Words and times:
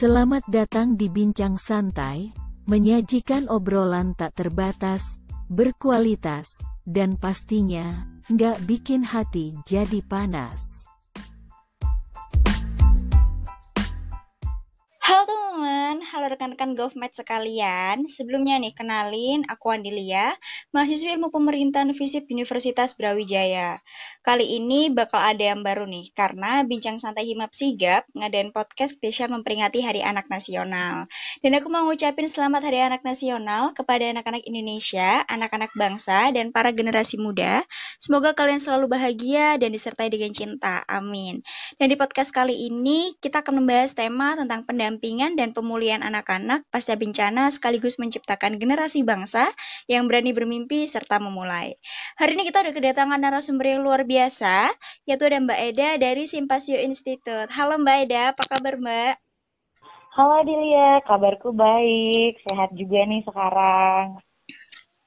Selamat 0.00 0.48
datang 0.48 0.96
di 0.96 1.12
Bincang 1.12 1.60
Santai, 1.60 2.32
menyajikan 2.64 3.52
obrolan 3.52 4.16
tak 4.16 4.32
terbatas, 4.32 5.20
berkualitas, 5.52 6.64
dan 6.88 7.20
pastinya, 7.20 8.08
nggak 8.32 8.64
bikin 8.64 9.04
hati 9.04 9.52
jadi 9.68 10.00
panas. 10.00 10.88
Halo 15.20 15.36
teman-teman, 15.36 15.96
halo 16.00 16.26
rekan-rekan 16.32 16.72
GovMed 16.72 17.12
sekalian. 17.12 18.08
Sebelumnya 18.08 18.56
nih, 18.56 18.72
kenalin 18.72 19.44
aku 19.52 19.68
Andilia, 19.68 20.32
mahasiswa 20.72 21.12
ilmu 21.12 21.28
pemerintahan 21.28 21.92
FISIP 21.92 22.32
Universitas 22.32 22.96
Brawijaya. 22.96 23.84
Kali 24.24 24.56
ini 24.56 24.88
bakal 24.88 25.20
ada 25.20 25.52
yang 25.52 25.60
baru 25.60 25.84
nih, 25.84 26.08
karena 26.16 26.64
Bincang 26.64 26.96
Santai 26.96 27.28
Himap 27.28 27.52
Sigap 27.52 28.08
ngadain 28.16 28.48
podcast 28.48 28.96
spesial 28.96 29.28
memperingati 29.28 29.84
Hari 29.84 30.00
Anak 30.00 30.32
Nasional. 30.32 31.04
Dan 31.44 31.52
aku 31.52 31.68
mau 31.68 31.84
ngucapin 31.84 32.24
selamat 32.24 32.72
Hari 32.72 32.80
Anak 32.80 33.04
Nasional 33.04 33.76
kepada 33.76 34.08
anak-anak 34.08 34.48
Indonesia, 34.48 35.20
anak-anak 35.28 35.76
bangsa, 35.76 36.32
dan 36.32 36.48
para 36.48 36.72
generasi 36.72 37.20
muda. 37.20 37.60
Semoga 38.00 38.32
kalian 38.32 38.64
selalu 38.64 38.88
bahagia 38.88 39.60
dan 39.60 39.68
disertai 39.68 40.08
dengan 40.08 40.32
cinta. 40.32 40.80
Amin. 40.88 41.44
Dan 41.76 41.92
di 41.92 42.00
podcast 42.00 42.32
kali 42.32 42.72
ini, 42.72 43.12
kita 43.20 43.44
akan 43.44 43.60
membahas 43.60 43.92
tema 43.92 44.32
tentang 44.32 44.64
pendampingan 44.64 45.09
pendampingan 45.10 45.34
dan 45.34 45.50
pemulihan 45.50 46.06
anak-anak 46.06 46.62
pasca 46.70 46.94
bencana 46.94 47.50
sekaligus 47.50 47.98
menciptakan 47.98 48.62
generasi 48.62 49.02
bangsa 49.02 49.50
yang 49.90 50.06
berani 50.06 50.30
bermimpi 50.30 50.86
serta 50.86 51.18
memulai. 51.18 51.74
Hari 52.14 52.38
ini 52.38 52.46
kita 52.46 52.62
udah 52.62 52.70
kedatangan 52.70 53.18
narasumber 53.18 53.74
yang 53.74 53.82
luar 53.82 54.06
biasa, 54.06 54.70
yaitu 55.10 55.26
ada 55.26 55.42
Mbak 55.42 55.60
Eda 55.74 55.88
dari 55.98 56.30
Simpasio 56.30 56.78
Institute. 56.78 57.50
Halo 57.50 57.82
Mbak 57.82 57.96
Eda, 58.06 58.22
apa 58.30 58.42
kabar 58.46 58.78
Mbak? 58.78 59.14
Halo 60.14 60.46
Dilia, 60.46 61.02
kabarku 61.02 61.50
baik, 61.58 62.46
sehat 62.46 62.70
juga 62.78 63.02
nih 63.02 63.26
sekarang. 63.26 64.22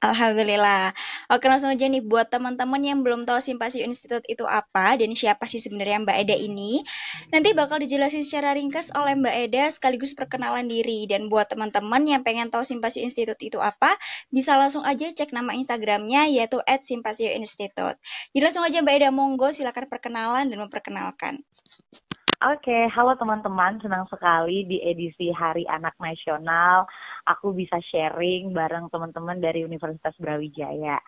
Alhamdulillah. 0.04 0.92
Oke 1.32 1.48
langsung 1.48 1.72
aja 1.72 1.88
nih 1.88 2.04
buat 2.04 2.28
teman-teman 2.28 2.76
yang 2.84 3.00
belum 3.00 3.24
tahu 3.24 3.40
Simpasi 3.40 3.80
Institute 3.80 4.20
itu 4.28 4.44
apa 4.44 5.00
dan 5.00 5.08
siapa 5.16 5.48
sih 5.48 5.56
sebenarnya 5.56 6.04
Mbak 6.04 6.16
Eda 6.28 6.36
ini, 6.36 6.84
nanti 7.32 7.56
bakal 7.56 7.80
dijelasin 7.80 8.20
secara 8.20 8.52
ringkas 8.52 8.92
oleh 8.92 9.16
Mbak 9.16 9.36
Eda 9.48 9.64
sekaligus 9.72 10.12
perkenalan 10.12 10.68
diri 10.68 11.08
dan 11.08 11.32
buat 11.32 11.48
teman-teman 11.48 12.04
yang 12.04 12.20
pengen 12.20 12.52
tahu 12.52 12.68
Simpasi 12.68 13.00
Institute 13.00 13.40
itu 13.40 13.56
apa, 13.64 13.96
bisa 14.28 14.60
langsung 14.60 14.84
aja 14.84 15.08
cek 15.08 15.32
nama 15.32 15.56
Instagramnya 15.56 16.28
yaitu 16.28 16.60
@simpasio_institute. 16.68 17.96
Jadi 18.36 18.42
langsung 18.44 18.68
aja 18.68 18.84
Mbak 18.84 18.94
Eda 19.00 19.08
monggo 19.08 19.48
silakan 19.56 19.88
perkenalan 19.88 20.52
dan 20.52 20.58
memperkenalkan. 20.60 21.40
Oke, 22.44 22.92
halo 22.92 23.16
teman-teman, 23.16 23.80
senang 23.80 24.04
sekali 24.12 24.68
di 24.68 24.76
edisi 24.84 25.32
Hari 25.32 25.64
Anak 25.64 25.96
Nasional 25.96 26.84
aku 27.24 27.56
bisa 27.56 27.80
sharing 27.90 28.52
bareng 28.52 28.92
teman-teman 28.92 29.40
dari 29.40 29.64
Universitas 29.64 30.14
Brawijaya. 30.20 31.00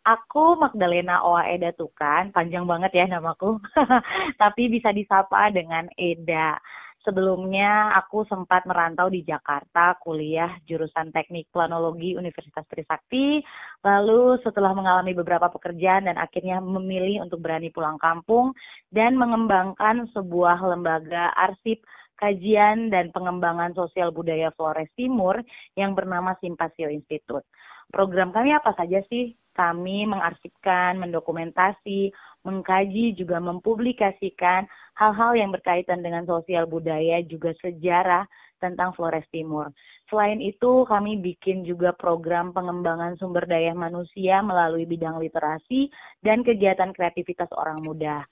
Aku 0.00 0.56
Magdalena 0.56 1.20
Oa 1.22 1.44
Eda 1.52 1.76
Tukan, 1.76 2.32
panjang 2.32 2.64
banget 2.64 2.92
ya 2.96 3.04
namaku, 3.04 3.60
tapi 4.42 4.72
bisa 4.72 4.90
disapa 4.96 5.52
dengan 5.52 5.86
Eda. 5.94 6.56
Sebelumnya 7.00 7.96
aku 7.96 8.28
sempat 8.28 8.68
merantau 8.68 9.08
di 9.08 9.24
Jakarta, 9.24 9.96
kuliah 10.04 10.52
jurusan 10.68 11.08
Teknik 11.16 11.48
Planologi 11.48 12.12
Universitas 12.12 12.68
Trisakti. 12.68 13.40
Lalu 13.80 14.36
setelah 14.44 14.76
mengalami 14.76 15.16
beberapa 15.16 15.48
pekerjaan 15.48 16.12
dan 16.12 16.20
akhirnya 16.20 16.60
memilih 16.60 17.24
untuk 17.24 17.40
berani 17.40 17.72
pulang 17.72 17.96
kampung 17.96 18.52
dan 18.92 19.16
mengembangkan 19.16 20.12
sebuah 20.12 20.60
lembaga 20.60 21.32
arsip 21.40 21.80
kajian 22.20 22.92
dan 22.92 23.08
pengembangan 23.10 23.72
sosial 23.72 24.12
budaya 24.12 24.52
Flores 24.52 24.92
Timur 24.92 25.40
yang 25.74 25.96
bernama 25.96 26.36
Simpasio 26.44 26.92
Institute. 26.92 27.48
Program 27.90 28.30
kami 28.30 28.54
apa 28.54 28.76
saja 28.76 29.02
sih? 29.08 29.34
Kami 29.50 30.06
mengarsipkan, 30.06 31.00
mendokumentasi, 31.02 32.14
mengkaji, 32.46 33.18
juga 33.18 33.42
mempublikasikan 33.42 34.64
hal-hal 34.94 35.32
yang 35.34 35.50
berkaitan 35.50 35.98
dengan 36.00 36.22
sosial 36.22 36.70
budaya, 36.70 37.18
juga 37.26 37.50
sejarah 37.58 38.30
tentang 38.62 38.94
Flores 38.94 39.26
Timur. 39.34 39.74
Selain 40.06 40.38
itu, 40.38 40.86
kami 40.86 41.18
bikin 41.18 41.66
juga 41.66 41.90
program 41.90 42.54
pengembangan 42.54 43.18
sumber 43.18 43.48
daya 43.50 43.74
manusia 43.74 44.38
melalui 44.38 44.86
bidang 44.86 45.18
literasi 45.18 45.90
dan 46.22 46.46
kegiatan 46.46 46.94
kreativitas 46.94 47.50
orang 47.56 47.82
muda. 47.82 48.22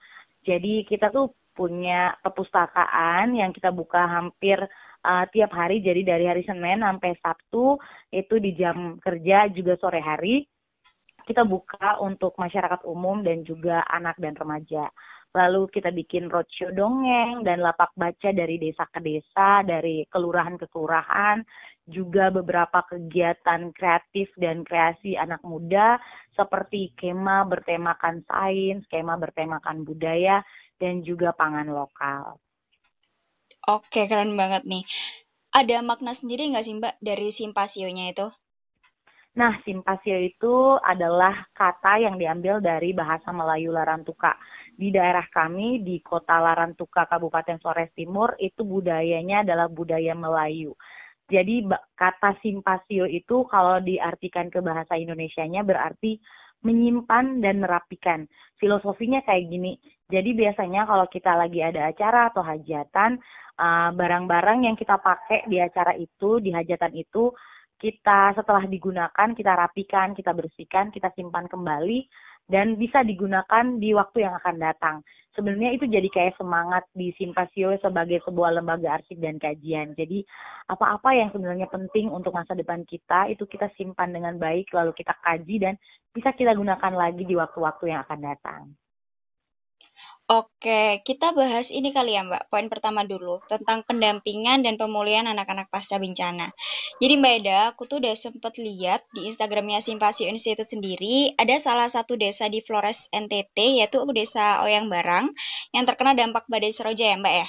Jadi 0.47 0.87
kita 0.87 1.11
tuh 1.11 1.35
punya 1.59 2.15
perpustakaan 2.23 3.35
yang 3.35 3.51
kita 3.51 3.75
buka 3.75 4.07
hampir 4.07 4.63
uh, 5.03 5.27
tiap 5.35 5.51
hari, 5.51 5.83
jadi 5.83 6.07
dari 6.07 6.25
hari 6.31 6.47
Senin 6.47 6.87
sampai 6.87 7.19
Sabtu 7.19 7.75
itu 8.15 8.39
di 8.39 8.55
jam 8.55 9.03
kerja 9.03 9.51
juga 9.51 9.75
sore 9.83 9.99
hari 9.99 10.47
kita 11.29 11.45
buka 11.45 12.01
untuk 12.01 12.33
masyarakat 12.41 12.89
umum 12.89 13.21
dan 13.21 13.45
juga 13.45 13.85
anak 13.93 14.17
dan 14.17 14.33
remaja. 14.33 14.89
Lalu 15.37 15.69
kita 15.69 15.93
bikin 15.93 16.33
roadshow 16.33 16.73
dongeng 16.73 17.45
dan 17.45 17.61
lapak 17.61 17.93
baca 17.93 18.33
dari 18.33 18.57
desa 18.57 18.89
ke 18.89 18.97
desa, 19.05 19.61
dari 19.61 20.09
kelurahan 20.09 20.57
ke 20.57 20.65
kelurahan, 20.73 21.45
juga 21.89 22.29
beberapa 22.29 22.85
kegiatan 22.85 23.73
kreatif 23.73 24.29
dan 24.37 24.63
kreasi 24.63 25.17
anak 25.17 25.41
muda 25.41 25.97
seperti 26.37 26.93
kema 26.95 27.49
bertemakan 27.49 28.23
sains, 28.29 28.85
kema 28.93 29.17
bertemakan 29.17 29.83
budaya, 29.83 30.45
dan 30.77 31.01
juga 31.03 31.33
pangan 31.33 31.67
lokal. 31.67 32.39
Oke, 33.69 34.09
keren 34.09 34.37
banget 34.37 34.65
nih. 34.65 34.85
Ada 35.53 35.81
makna 35.81 36.13
sendiri 36.13 36.47
nggak 36.53 36.65
sih 36.65 36.77
Mbak 36.77 36.95
dari 37.01 37.29
simpasionya 37.33 38.13
itu? 38.13 38.29
Nah, 39.39 39.55
simpasio 39.63 40.19
itu 40.19 40.75
adalah 40.83 41.47
kata 41.55 42.03
yang 42.03 42.19
diambil 42.19 42.59
dari 42.59 42.91
bahasa 42.91 43.31
Melayu 43.31 43.71
Larantuka. 43.71 44.35
Di 44.75 44.91
daerah 44.91 45.23
kami, 45.31 45.79
di 45.87 46.03
kota 46.03 46.43
Larantuka, 46.43 47.07
Kabupaten 47.07 47.63
Flores 47.63 47.95
Timur, 47.95 48.35
itu 48.43 48.67
budayanya 48.67 49.47
adalah 49.47 49.71
budaya 49.71 50.11
Melayu. 50.19 50.75
Jadi 51.29 51.69
kata 51.93 52.41
simpasio 52.41 53.05
itu 53.05 53.45
kalau 53.53 53.85
diartikan 53.85 54.49
ke 54.49 54.65
bahasa 54.65 54.97
Indonesianya 54.97 55.61
berarti 55.61 56.17
menyimpan 56.65 57.45
dan 57.45 57.63
merapikan. 57.63 58.25
Filosofinya 58.59 59.23
kayak 59.23 59.47
gini. 59.47 59.79
Jadi 60.09 60.33
biasanya 60.35 60.89
kalau 60.89 61.07
kita 61.07 61.37
lagi 61.37 61.61
ada 61.61 61.93
acara 61.93 62.33
atau 62.33 62.41
hajatan, 62.41 63.21
uh, 63.61 63.91
barang-barang 63.93 64.67
yang 64.67 64.77
kita 64.79 64.97
pakai 64.99 65.45
di 65.47 65.61
acara 65.61 65.93
itu, 65.95 66.41
di 66.41 66.51
hajatan 66.51 66.97
itu, 66.97 67.31
kita 67.79 68.35
setelah 68.35 68.67
digunakan 68.67 69.29
kita 69.33 69.53
rapikan, 69.55 70.13
kita 70.13 70.35
bersihkan, 70.35 70.91
kita 70.91 71.15
simpan 71.15 71.47
kembali 71.47 72.05
dan 72.51 72.75
bisa 72.75 73.05
digunakan 73.05 73.65
di 73.79 73.95
waktu 73.95 74.27
yang 74.27 74.35
akan 74.41 74.57
datang. 74.59 74.97
Sebenarnya 75.37 75.79
itu 75.79 75.87
jadi 75.87 76.09
kayak 76.11 76.35
semangat 76.35 76.83
di 76.91 77.15
Simpasio 77.15 77.71
sebagai 77.79 78.19
sebuah 78.27 78.59
lembaga 78.59 78.99
arsip 78.99 79.23
dan 79.23 79.39
kajian. 79.39 79.95
Jadi 79.95 80.27
apa-apa 80.67 81.15
yang 81.15 81.31
sebenarnya 81.31 81.71
penting 81.71 82.11
untuk 82.11 82.35
masa 82.35 82.59
depan 82.59 82.83
kita 82.83 83.31
itu 83.31 83.47
kita 83.47 83.71
simpan 83.79 84.11
dengan 84.11 84.35
baik 84.35 84.75
lalu 84.75 84.91
kita 84.99 85.15
kaji 85.23 85.57
dan 85.63 85.75
bisa 86.11 86.35
kita 86.35 86.59
gunakan 86.59 86.91
lagi 86.91 87.23
di 87.23 87.39
waktu-waktu 87.39 87.95
yang 87.95 88.03
akan 88.03 88.19
datang. 88.19 88.63
Oke, 90.29 91.01
kita 91.09 91.33
bahas 91.33 91.73
ini 91.73 91.89
kali 91.89 92.13
ya 92.13 92.21
Mbak, 92.21 92.53
poin 92.53 92.69
pertama 92.69 93.01
dulu, 93.01 93.41
tentang 93.49 93.81
pendampingan 93.81 94.61
dan 94.61 94.77
pemulihan 94.77 95.25
anak-anak 95.25 95.73
pasca 95.73 95.97
bencana. 95.97 96.53
Jadi 97.01 97.17
Mbak 97.17 97.33
Eda, 97.41 97.73
aku 97.73 97.89
tuh 97.89 97.97
udah 98.05 98.13
sempet 98.13 98.61
lihat 98.61 99.01
di 99.17 99.25
Instagramnya 99.25 99.81
Simpasi 99.81 100.29
Institute 100.29 100.69
sendiri, 100.69 101.33
ada 101.41 101.57
salah 101.57 101.89
satu 101.89 102.21
desa 102.21 102.45
di 102.53 102.61
Flores 102.61 103.09
NTT, 103.09 103.81
yaitu 103.81 104.05
desa 104.13 104.61
Oyang 104.69 104.93
Barang, 104.93 105.33
yang 105.73 105.89
terkena 105.89 106.13
dampak 106.13 106.45
badai 106.45 106.77
Seroja 106.77 107.09
ya 107.09 107.17
Mbak 107.17 107.33
ya? 107.33 107.47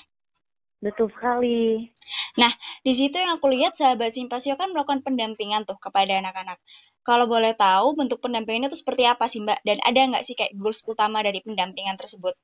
Betul 0.79 1.11
sekali. 1.11 1.91
Nah, 2.39 2.55
di 2.87 2.95
situ 2.95 3.19
yang 3.19 3.43
aku 3.43 3.51
lihat 3.51 3.75
sahabat 3.75 4.15
Simpasio 4.15 4.55
kan 4.55 4.71
melakukan 4.71 5.03
pendampingan 5.03 5.67
tuh 5.67 5.75
kepada 5.75 6.15
anak-anak. 6.23 6.55
Kalau 7.03 7.27
boleh 7.27 7.51
tahu 7.59 7.99
bentuk 7.99 8.23
pendampingannya 8.23 8.71
itu 8.71 8.79
seperti 8.79 9.03
apa 9.03 9.27
sih 9.27 9.43
Mbak? 9.43 9.67
Dan 9.67 9.83
ada 9.83 9.99
nggak 10.15 10.23
sih 10.23 10.39
kayak 10.39 10.55
goals 10.55 10.79
utama 10.87 11.19
dari 11.19 11.43
pendampingan 11.43 11.99
tersebut? 11.99 12.39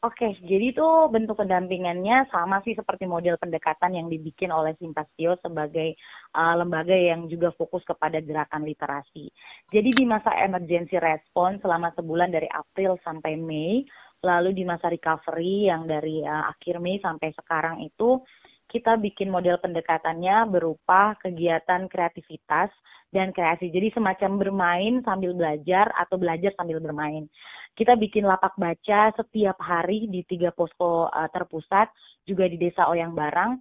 Oke, 0.00 0.32
jadi 0.40 0.72
itu 0.72 0.88
bentuk 1.12 1.36
pendampingannya 1.36 2.32
sama 2.32 2.64
sih 2.64 2.72
seperti 2.72 3.04
model 3.04 3.36
pendekatan 3.36 3.92
yang 3.92 4.08
dibikin 4.08 4.48
oleh 4.48 4.72
Simpasio 4.80 5.36
sebagai 5.44 5.92
uh, 6.32 6.56
lembaga 6.56 6.96
yang 6.96 7.28
juga 7.28 7.52
fokus 7.52 7.84
kepada 7.84 8.16
gerakan 8.24 8.64
literasi. 8.64 9.28
Jadi 9.68 9.92
di 9.92 10.08
masa 10.08 10.32
emergency 10.40 10.96
response 10.96 11.60
selama 11.60 11.92
sebulan 11.92 12.32
dari 12.32 12.48
April 12.48 12.96
sampai 13.04 13.36
Mei, 13.36 13.84
lalu 14.24 14.56
di 14.56 14.64
masa 14.64 14.88
recovery 14.88 15.68
yang 15.68 15.84
dari 15.84 16.24
uh, 16.24 16.48
akhir 16.48 16.80
Mei 16.80 16.96
sampai 17.04 17.36
sekarang 17.36 17.84
itu 17.84 18.24
kita 18.70 18.94
bikin 19.02 19.34
model 19.34 19.58
pendekatannya 19.58 20.46
berupa 20.46 21.18
kegiatan 21.18 21.90
kreativitas 21.90 22.70
dan 23.10 23.34
kreasi. 23.34 23.74
Jadi 23.74 23.90
semacam 23.90 24.38
bermain 24.38 24.94
sambil 25.02 25.34
belajar 25.34 25.90
atau 25.98 26.14
belajar 26.14 26.54
sambil 26.54 26.78
bermain. 26.78 27.26
Kita 27.74 27.98
bikin 27.98 28.22
lapak 28.22 28.54
baca 28.54 29.10
setiap 29.18 29.58
hari 29.58 30.06
di 30.06 30.22
tiga 30.22 30.54
posko 30.54 31.10
uh, 31.10 31.28
terpusat, 31.34 31.90
juga 32.22 32.46
di 32.46 32.54
Desa 32.54 32.86
Oyang 32.86 33.18
Barang. 33.18 33.58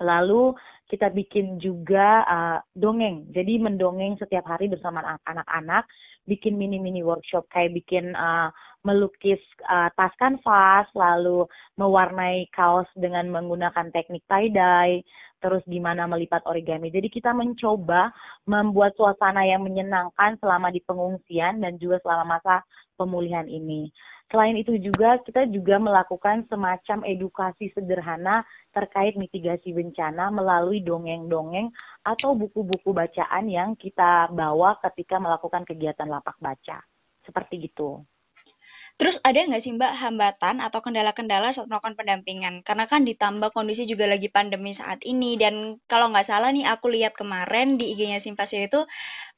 Lalu 0.00 0.56
kita 0.88 1.12
bikin 1.12 1.60
juga 1.60 2.24
uh, 2.24 2.58
dongeng. 2.72 3.28
Jadi 3.36 3.60
mendongeng 3.60 4.16
setiap 4.16 4.48
hari 4.48 4.72
bersama 4.72 5.20
anak-anak, 5.28 5.84
bikin 6.30 6.54
mini-mini 6.54 7.02
workshop 7.02 7.50
kayak 7.50 7.74
bikin 7.74 8.14
uh, 8.14 8.54
melukis 8.86 9.42
uh, 9.66 9.90
tas 9.98 10.14
kanvas, 10.16 10.86
lalu 10.94 11.44
mewarnai 11.74 12.46
kaos 12.54 12.86
dengan 12.94 13.26
menggunakan 13.28 13.90
teknik 13.90 14.22
tie-dye, 14.30 15.02
terus 15.40 15.64
gimana 15.66 16.04
melipat 16.06 16.44
origami. 16.46 16.92
Jadi 16.92 17.08
kita 17.08 17.32
mencoba 17.32 18.12
membuat 18.44 18.94
suasana 18.94 19.42
yang 19.48 19.64
menyenangkan 19.64 20.36
selama 20.38 20.68
di 20.70 20.84
pengungsian 20.84 21.64
dan 21.64 21.80
juga 21.80 21.98
selama 22.04 22.38
masa 22.38 22.62
pemulihan 23.00 23.48
ini. 23.48 23.88
Selain 24.30 24.54
itu 24.54 24.78
juga 24.78 25.18
kita 25.26 25.50
juga 25.50 25.82
melakukan 25.82 26.46
semacam 26.46 27.02
edukasi 27.02 27.66
sederhana 27.74 28.46
terkait 28.70 29.18
mitigasi 29.18 29.74
bencana 29.74 30.30
melalui 30.30 30.78
dongeng-dongeng 30.86 31.74
atau 32.06 32.38
buku-buku 32.38 32.94
bacaan 32.94 33.50
yang 33.50 33.74
kita 33.74 34.30
bawa 34.30 34.78
ketika 34.86 35.18
melakukan 35.18 35.66
kegiatan 35.66 36.06
lapak 36.06 36.38
baca. 36.38 36.78
Seperti 37.26 37.66
itu. 37.66 37.98
Terus 39.00 39.16
ada 39.24 39.40
nggak 39.40 39.64
sih 39.64 39.72
Mbak 39.72 39.96
hambatan 39.96 40.60
atau 40.60 40.84
kendala-kendala 40.84 41.48
saat 41.56 41.72
melakukan 41.72 41.96
pendampingan? 41.96 42.60
Karena 42.60 42.84
kan 42.84 43.08
ditambah 43.08 43.48
kondisi 43.48 43.88
juga 43.88 44.04
lagi 44.04 44.28
pandemi 44.28 44.76
saat 44.76 45.00
ini 45.08 45.40
dan 45.40 45.80
kalau 45.88 46.12
nggak 46.12 46.28
salah 46.28 46.52
nih 46.52 46.68
aku 46.68 46.92
lihat 46.92 47.16
kemarin 47.16 47.80
di 47.80 47.96
IG-nya 47.96 48.20
Simpasio 48.20 48.60
itu 48.60 48.84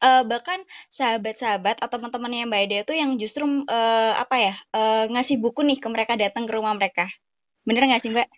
uh, 0.02 0.22
bahkan 0.26 0.58
sahabat-sahabat 0.90 1.78
atau 1.78 1.94
teman-teman 1.94 2.34
yang 2.34 2.50
Mbak 2.50 2.62
Eda 2.66 2.76
itu 2.82 2.92
yang 2.98 3.10
justru 3.22 3.46
uh, 3.70 4.12
apa 4.18 4.36
ya 4.42 4.54
uh, 4.74 5.06
ngasih 5.14 5.38
buku 5.38 5.62
nih 5.62 5.78
ke 5.78 5.86
mereka 5.86 6.18
datang 6.18 6.50
ke 6.50 6.52
rumah 6.58 6.74
mereka. 6.74 7.06
Bener 7.62 7.86
nggak 7.86 8.02
sih 8.02 8.10
Mbak? 8.10 8.28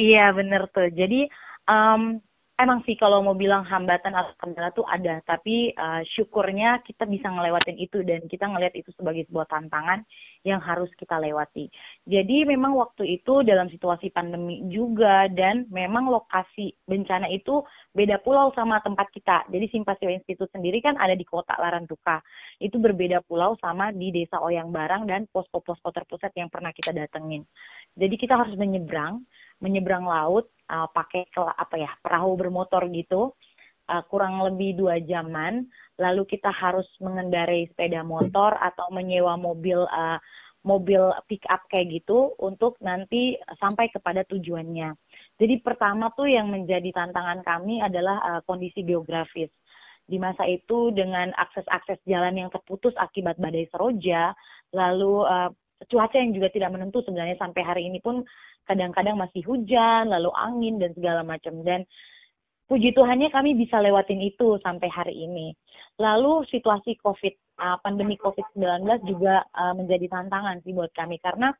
Iya 0.00 0.32
bener 0.32 0.72
tuh. 0.72 0.88
Jadi 0.88 1.28
um, 1.68 2.16
emang 2.56 2.80
sih 2.88 2.96
kalau 2.96 3.20
mau 3.20 3.36
bilang 3.36 3.64
hambatan 3.64 4.16
atau 4.16 4.32
kendala 4.40 4.72
tuh 4.72 4.88
ada, 4.88 5.20
tapi 5.28 5.76
uh, 5.76 6.00
syukurnya 6.16 6.80
kita 6.84 7.04
bisa 7.04 7.28
ngelewatin 7.28 7.76
itu 7.76 8.00
dan 8.02 8.24
kita 8.24 8.48
ngelihat 8.48 8.74
itu 8.76 8.88
sebagai 8.96 9.28
sebuah 9.28 9.44
tantangan 9.48 10.02
yang 10.42 10.60
harus 10.64 10.88
kita 10.96 11.20
lewati. 11.20 11.68
Jadi 12.08 12.48
memang 12.48 12.72
waktu 12.76 13.20
itu 13.20 13.44
dalam 13.44 13.68
situasi 13.68 14.08
pandemi 14.08 14.64
juga 14.72 15.28
dan 15.28 15.68
memang 15.68 16.08
lokasi 16.08 16.72
bencana 16.88 17.28
itu 17.28 17.60
beda 17.92 18.24
pulau 18.24 18.52
sama 18.56 18.80
tempat 18.80 19.12
kita. 19.12 19.44
Jadi 19.52 19.66
Simpasio 19.72 20.08
Institute 20.08 20.48
sendiri 20.52 20.80
kan 20.80 20.96
ada 20.96 21.12
di 21.12 21.24
kota 21.28 21.56
Larantuka. 21.60 22.24
Itu 22.56 22.80
berbeda 22.80 23.20
pulau 23.28 23.56
sama 23.60 23.92
di 23.92 24.08
desa 24.12 24.40
Oyang 24.40 24.72
Barang 24.72 25.04
dan 25.04 25.28
posko-posko 25.28 25.92
terpusat 25.92 26.32
yang 26.36 26.48
pernah 26.48 26.72
kita 26.72 26.96
datengin. 26.96 27.44
Jadi 27.96 28.14
kita 28.16 28.36
harus 28.36 28.56
menyeberang 28.56 29.24
menyeberang 29.62 30.04
laut 30.04 30.50
uh, 30.68 30.88
pakai 30.90 31.28
apa 31.36 31.74
ya 31.80 31.90
perahu 32.02 32.36
bermotor 32.36 32.84
gitu 32.92 33.32
uh, 33.88 34.02
kurang 34.10 34.42
lebih 34.42 34.76
dua 34.76 35.00
jaman 35.00 35.66
lalu 35.96 36.28
kita 36.28 36.52
harus 36.52 36.86
mengendarai 37.00 37.70
sepeda 37.72 38.04
motor 38.04 38.54
atau 38.60 38.92
menyewa 38.92 39.38
mobil 39.40 39.86
uh, 39.88 40.20
mobil 40.66 41.14
pick 41.30 41.46
up 41.46 41.62
kayak 41.70 42.02
gitu 42.02 42.34
untuk 42.42 42.74
nanti 42.82 43.38
sampai 43.62 43.86
kepada 43.94 44.26
tujuannya. 44.26 44.98
Jadi 45.38 45.62
pertama 45.62 46.10
tuh 46.18 46.26
yang 46.26 46.50
menjadi 46.50 46.90
tantangan 46.90 47.46
kami 47.46 47.78
adalah 47.78 48.18
uh, 48.18 48.40
kondisi 48.42 48.82
geografis. 48.82 49.48
Di 50.06 50.18
masa 50.18 50.42
itu 50.50 50.90
dengan 50.90 51.30
akses-akses 51.38 52.02
jalan 52.02 52.34
yang 52.34 52.50
terputus 52.50 52.94
akibat 52.98 53.38
badai 53.38 53.70
seroja, 53.70 54.34
lalu 54.74 55.22
uh, 55.22 55.50
cuaca 55.86 56.18
yang 56.18 56.34
juga 56.34 56.50
tidak 56.50 56.74
menentu 56.74 56.98
sebenarnya 57.06 57.38
sampai 57.38 57.62
hari 57.62 57.86
ini 57.86 58.02
pun 58.02 58.26
kadang-kadang 58.66 59.16
masih 59.16 59.46
hujan, 59.46 60.10
lalu 60.10 60.30
angin 60.34 60.82
dan 60.82 60.92
segala 60.92 61.22
macam. 61.22 61.62
Dan 61.62 61.86
puji 62.66 62.92
Tuhannya 62.92 63.30
kami 63.30 63.54
bisa 63.54 63.78
lewatin 63.78 64.20
itu 64.20 64.58
sampai 64.60 64.90
hari 64.90 65.14
ini. 65.14 65.54
Lalu 65.96 66.44
situasi 66.52 66.98
COVID, 67.00 67.34
uh, 67.62 67.78
pandemi 67.80 68.20
COVID-19 68.20 68.84
juga 69.08 69.46
uh, 69.56 69.72
menjadi 69.72 70.10
tantangan 70.12 70.60
sih 70.66 70.76
buat 70.76 70.92
kami 70.92 71.16
karena 71.22 71.54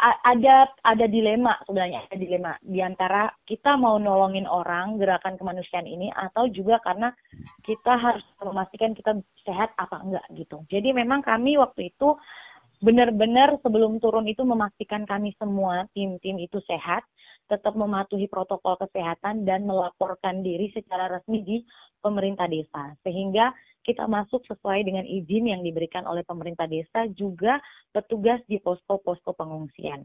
ada 0.00 0.64
ada 0.80 1.04
dilema 1.04 1.60
sebenarnya 1.68 2.08
ada 2.08 2.16
dilema 2.16 2.56
di 2.64 2.80
antara 2.80 3.28
kita 3.44 3.76
mau 3.76 4.00
nolongin 4.00 4.48
orang 4.48 4.96
gerakan 4.96 5.36
kemanusiaan 5.36 5.84
ini 5.84 6.08
atau 6.08 6.48
juga 6.48 6.80
karena 6.80 7.12
kita 7.60 8.00
harus 8.00 8.24
memastikan 8.40 8.96
kita 8.96 9.20
sehat 9.44 9.76
apa 9.76 10.00
enggak 10.00 10.24
gitu. 10.32 10.64
Jadi 10.72 10.96
memang 10.96 11.20
kami 11.20 11.60
waktu 11.60 11.92
itu 11.92 12.16
benar-benar 12.80 13.60
sebelum 13.60 14.00
turun 14.00 14.24
itu 14.26 14.40
memastikan 14.44 15.04
kami 15.04 15.36
semua 15.36 15.84
tim-tim 15.92 16.40
itu 16.40 16.58
sehat, 16.64 17.04
tetap 17.46 17.76
mematuhi 17.76 18.30
protokol 18.30 18.80
kesehatan 18.80 19.44
dan 19.44 19.68
melaporkan 19.68 20.40
diri 20.40 20.72
secara 20.72 21.12
resmi 21.12 21.44
di 21.44 21.56
pemerintah 22.00 22.48
desa. 22.48 22.96
Sehingga 23.04 23.52
kita 23.84 24.04
masuk 24.06 24.44
sesuai 24.48 24.84
dengan 24.84 25.04
izin 25.04 25.50
yang 25.52 25.60
diberikan 25.64 26.04
oleh 26.04 26.24
pemerintah 26.24 26.68
desa 26.68 27.08
juga 27.16 27.60
petugas 27.92 28.40
di 28.48 28.60
posko-posko 28.60 29.32
pengungsian. 29.36 30.04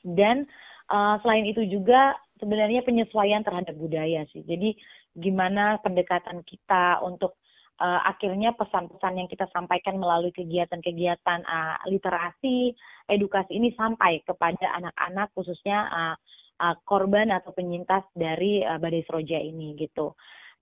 Dan 0.00 0.44
uh, 0.88 1.16
selain 1.20 1.48
itu 1.48 1.64
juga 1.68 2.16
sebenarnya 2.40 2.84
penyesuaian 2.84 3.44
terhadap 3.44 3.76
budaya 3.76 4.24
sih. 4.32 4.44
Jadi 4.44 4.76
gimana 5.16 5.80
pendekatan 5.82 6.40
kita 6.46 7.02
untuk 7.02 7.39
uh, 7.80 8.00
akhirnya 8.04 8.52
pesan-pesan 8.54 9.16
yang 9.16 9.28
kita 9.28 9.48
sampaikan 9.50 9.96
melalui 9.96 10.30
kegiatan-kegiatan 10.36 11.40
uh, 11.48 11.80
literasi, 11.88 12.76
edukasi 13.08 13.56
ini 13.56 13.72
sampai 13.74 14.20
kepada 14.22 14.76
anak-anak 14.76 15.32
khususnya 15.32 15.88
uh, 15.88 16.14
uh, 16.60 16.76
korban 16.84 17.32
atau 17.32 17.50
penyintas 17.56 18.04
dari 18.12 18.60
uh, 18.62 18.76
badai 18.76 19.02
seroja 19.08 19.40
ini 19.40 19.74
gitu. 19.80 20.12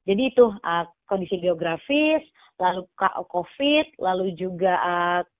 Jadi 0.06 0.32
itu 0.32 0.46
uh, 0.48 0.86
kondisi 1.04 1.36
geografis, 1.42 2.24
lalu 2.58 2.88
COVID, 3.28 4.02
lalu 4.02 4.34
juga 4.34 4.74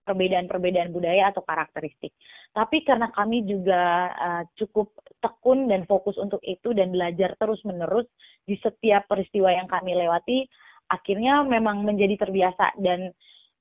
perbedaan-perbedaan 0.06 0.92
uh, 0.92 0.94
budaya 0.94 1.34
atau 1.34 1.42
karakteristik. 1.42 2.14
Tapi 2.54 2.86
karena 2.86 3.10
kami 3.10 3.42
juga 3.42 4.12
uh, 4.12 4.42
cukup 4.54 4.94
tekun 5.18 5.66
dan 5.66 5.82
fokus 5.88 6.14
untuk 6.20 6.38
itu 6.46 6.70
dan 6.76 6.94
belajar 6.94 7.34
terus-menerus 7.40 8.06
di 8.46 8.54
setiap 8.62 9.10
peristiwa 9.10 9.50
yang 9.50 9.66
kami 9.66 9.98
lewati, 9.98 10.46
akhirnya 10.88 11.44
memang 11.44 11.84
menjadi 11.84 12.16
terbiasa 12.26 12.76
dan 12.80 13.12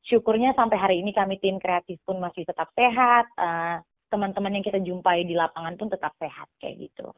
syukurnya 0.07 0.55
sampai 0.55 0.77
hari 0.79 0.95
ini 1.03 1.11
kami 1.11 1.37
tim 1.43 1.59
kreatif 1.59 1.99
pun 2.07 2.17
masih 2.23 2.47
tetap 2.47 2.71
sehat 2.73 3.27
uh, 3.35 3.83
teman-teman 4.07 4.55
yang 4.55 4.65
kita 4.65 4.79
jumpai 4.79 5.27
di 5.27 5.35
lapangan 5.35 5.75
pun 5.75 5.91
tetap 5.91 6.15
sehat 6.15 6.47
kayak 6.63 6.87
gitu. 6.87 7.11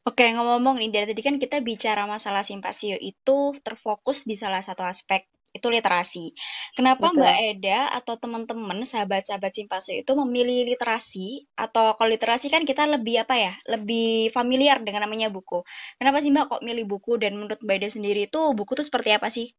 Oke, 0.00 0.24
ngomong-ngomong 0.32 0.80
nih, 0.80 0.90
dari 0.92 1.06
tadi 1.12 1.20
kan 1.20 1.36
kita 1.36 1.60
bicara 1.60 2.08
masalah 2.08 2.40
simpasio 2.40 2.96
itu 2.96 3.52
terfokus 3.60 4.24
di 4.24 4.32
salah 4.32 4.64
satu 4.64 4.80
aspek 4.80 5.28
itu 5.50 5.66
literasi. 5.66 6.30
Kenapa 6.78 7.10
Betul. 7.10 7.26
Mbak 7.26 7.38
Eda 7.54 7.80
atau 7.90 8.14
teman-teman 8.14 8.86
sahabat-sahabat 8.86 9.50
Simpasio 9.50 9.98
itu 9.98 10.12
memilih 10.14 10.70
literasi 10.70 11.50
atau 11.58 11.98
kalau 11.98 12.10
literasi 12.14 12.46
kan 12.48 12.62
kita 12.62 12.86
lebih 12.86 13.26
apa 13.26 13.34
ya, 13.34 13.52
lebih 13.66 14.30
familiar 14.30 14.78
dengan 14.82 15.06
namanya 15.06 15.26
buku. 15.26 15.66
Kenapa 15.98 16.22
sih 16.22 16.30
Mbak 16.30 16.46
kok 16.46 16.62
milih 16.62 16.86
buku 16.86 17.18
dan 17.18 17.34
menurut 17.34 17.58
Mbak 17.58 17.76
Eda 17.82 17.88
sendiri 17.90 18.30
itu 18.30 18.40
buku 18.54 18.78
itu 18.78 18.84
seperti 18.86 19.10
apa 19.10 19.28
sih? 19.28 19.50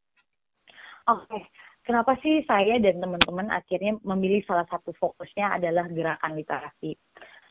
Oke, 1.12 1.50
kenapa 1.84 2.16
sih 2.24 2.46
saya 2.48 2.80
dan 2.80 3.04
teman-teman 3.04 3.52
akhirnya 3.52 4.00
memilih 4.06 4.46
salah 4.48 4.66
satu 4.72 4.96
fokusnya 4.96 5.60
adalah 5.60 5.92
gerakan 5.92 6.40
literasi? 6.40 6.96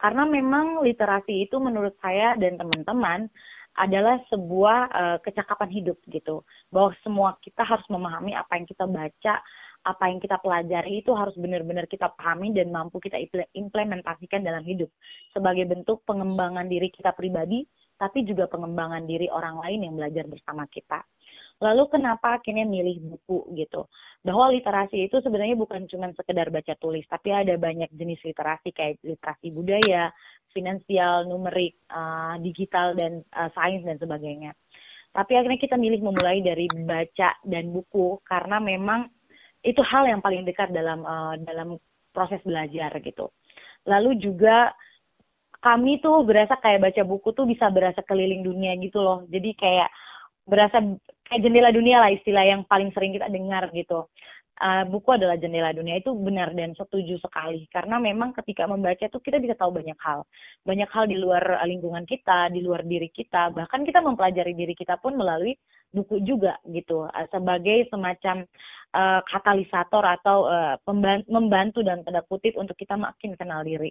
Karena 0.00 0.24
memang 0.24 0.80
literasi 0.80 1.44
itu 1.44 1.60
menurut 1.60 1.92
saya 2.00 2.32
dan 2.40 2.56
teman-teman 2.56 3.28
adalah 3.78 4.18
sebuah 4.28 4.78
uh, 4.90 5.18
kecakapan 5.22 5.70
hidup 5.70 5.98
gitu. 6.10 6.42
Bahwa 6.72 6.90
semua 7.04 7.38
kita 7.42 7.62
harus 7.62 7.86
memahami 7.86 8.34
apa 8.34 8.58
yang 8.58 8.66
kita 8.66 8.84
baca, 8.88 9.34
apa 9.80 10.04
yang 10.12 10.20
kita 10.20 10.36
pelajari 10.42 11.00
itu 11.00 11.10
harus 11.16 11.32
benar-benar 11.40 11.88
kita 11.88 12.12
pahami 12.12 12.52
dan 12.52 12.68
mampu 12.68 13.00
kita 13.00 13.16
implementasikan 13.56 14.44
dalam 14.44 14.60
hidup 14.66 14.92
sebagai 15.32 15.64
bentuk 15.64 16.04
pengembangan 16.04 16.68
diri 16.68 16.92
kita 16.92 17.16
pribadi, 17.16 17.64
tapi 17.96 18.24
juga 18.28 18.48
pengembangan 18.48 19.08
diri 19.08 19.28
orang 19.32 19.60
lain 19.60 19.88
yang 19.88 19.94
belajar 19.96 20.24
bersama 20.28 20.68
kita. 20.68 21.00
Lalu 21.60 21.92
kenapa 21.92 22.40
akhirnya 22.40 22.64
milih 22.64 23.04
buku 23.04 23.52
gitu? 23.52 23.84
Bahwa 24.24 24.48
literasi 24.48 25.04
itu 25.04 25.20
sebenarnya 25.20 25.60
bukan 25.60 25.84
cuma 25.92 26.08
sekedar 26.16 26.48
baca 26.48 26.72
tulis, 26.80 27.04
tapi 27.04 27.36
ada 27.36 27.52
banyak 27.60 27.92
jenis 27.92 28.20
literasi 28.24 28.72
kayak 28.72 28.96
literasi 29.04 29.52
budaya, 29.52 30.08
finansial, 30.50 31.26
numerik, 31.26 31.78
uh, 31.90 32.36
digital 32.42 32.94
dan 32.94 33.22
uh, 33.34 33.50
sains 33.54 33.86
dan 33.86 33.96
sebagainya. 33.98 34.54
Tapi 35.10 35.32
akhirnya 35.34 35.58
kita 35.58 35.74
milih 35.74 36.06
memulai 36.06 36.38
dari 36.38 36.70
baca 36.70 37.34
dan 37.42 37.74
buku 37.74 38.22
karena 38.22 38.62
memang 38.62 39.10
itu 39.60 39.82
hal 39.82 40.06
yang 40.06 40.22
paling 40.22 40.46
dekat 40.46 40.70
dalam 40.70 41.02
uh, 41.02 41.34
dalam 41.42 41.76
proses 42.14 42.38
belajar 42.46 42.94
gitu. 43.02 43.30
Lalu 43.86 44.22
juga 44.22 44.70
kami 45.60 46.00
tuh 46.00 46.24
berasa 46.24 46.56
kayak 46.56 46.90
baca 46.90 47.02
buku 47.04 47.36
tuh 47.36 47.44
bisa 47.44 47.68
berasa 47.68 48.00
keliling 48.06 48.46
dunia 48.46 48.78
gitu 48.80 49.02
loh. 49.02 49.26
Jadi 49.28 49.52
kayak 49.58 49.90
berasa 50.48 50.80
kayak 51.28 51.42
jendela 51.44 51.70
dunia 51.70 52.00
lah 52.00 52.10
istilah 52.10 52.44
yang 52.46 52.62
paling 52.64 52.90
sering 52.96 53.12
kita 53.12 53.28
dengar 53.28 53.68
gitu. 53.76 54.08
Uh, 54.60 54.84
buku 54.86 55.16
adalah 55.16 55.40
jendela 55.40 55.72
dunia. 55.72 55.98
Itu 55.98 56.12
benar 56.14 56.52
dan 56.52 56.76
setuju 56.76 57.16
sekali. 57.18 57.66
Karena 57.72 57.96
memang 57.96 58.36
ketika 58.36 58.68
membaca 58.68 59.00
itu 59.00 59.18
kita 59.18 59.40
bisa 59.40 59.56
tahu 59.56 59.74
banyak 59.74 59.96
hal. 59.98 60.28
Banyak 60.68 60.90
hal 60.92 61.08
di 61.08 61.16
luar 61.16 61.42
lingkungan 61.64 62.04
kita 62.04 62.52
di 62.52 62.60
luar 62.60 62.84
diri 62.84 63.08
kita. 63.10 63.50
Bahkan 63.56 63.82
kita 63.88 64.04
mempelajari 64.04 64.52
diri 64.52 64.76
kita 64.76 65.00
pun 65.00 65.16
melalui 65.16 65.56
buku 65.90 66.22
juga 66.22 66.60
gitu. 66.68 67.08
Uh, 67.08 67.26
sebagai 67.32 67.88
semacam 67.88 68.44
uh, 68.94 69.20
katalisator 69.26 70.04
atau 70.04 70.46
uh, 70.46 70.76
membantu 71.26 71.80
dan 71.82 72.04
tanda 72.04 72.22
kutip 72.28 72.54
untuk 72.60 72.76
kita 72.76 72.94
makin 72.94 73.34
kenal 73.34 73.64
diri. 73.64 73.90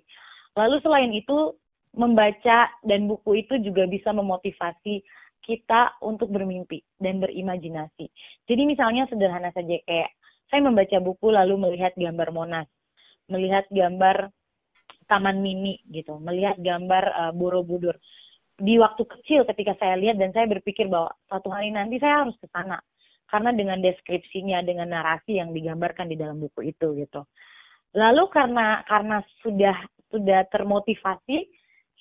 Lalu 0.56 0.78
selain 0.86 1.12
itu 1.14 1.58
membaca 1.98 2.70
dan 2.86 3.10
buku 3.10 3.42
itu 3.42 3.58
juga 3.66 3.90
bisa 3.90 4.14
memotivasi 4.14 5.02
kita 5.40 5.98
untuk 6.06 6.30
bermimpi 6.30 6.84
dan 7.02 7.18
berimajinasi. 7.18 8.06
Jadi 8.46 8.62
misalnya 8.70 9.10
sederhana 9.10 9.50
saja 9.50 9.82
kayak 9.88 10.12
saya 10.50 10.62
membaca 10.66 10.98
buku 10.98 11.30
lalu 11.30 11.56
melihat 11.56 11.94
gambar 11.94 12.30
Monas, 12.34 12.68
melihat 13.30 13.70
gambar 13.70 14.34
Taman 15.06 15.42
Mini 15.42 15.82
gitu, 15.90 16.18
melihat 16.22 16.58
gambar 16.58 17.04
uh, 17.14 17.32
Borobudur. 17.34 17.98
Di 18.60 18.76
waktu 18.76 19.08
kecil 19.08 19.48
ketika 19.48 19.78
saya 19.80 19.96
lihat 19.96 20.20
dan 20.20 20.36
saya 20.36 20.46
berpikir 20.50 20.92
bahwa 20.92 21.16
satu 21.32 21.48
hari 21.48 21.72
nanti 21.72 21.96
saya 21.98 22.28
harus 22.28 22.36
ke 22.38 22.50
sana 22.52 22.78
karena 23.30 23.54
dengan 23.56 23.80
deskripsinya, 23.80 24.60
dengan 24.66 24.90
narasi 24.90 25.38
yang 25.40 25.54
digambarkan 25.54 26.10
di 26.10 26.18
dalam 26.18 26.42
buku 26.42 26.74
itu 26.74 26.98
gitu. 26.98 27.24
Lalu 27.96 28.28
karena 28.30 28.84
karena 28.86 29.22
sudah 29.42 29.78
sudah 30.10 30.46
termotivasi, 30.50 31.46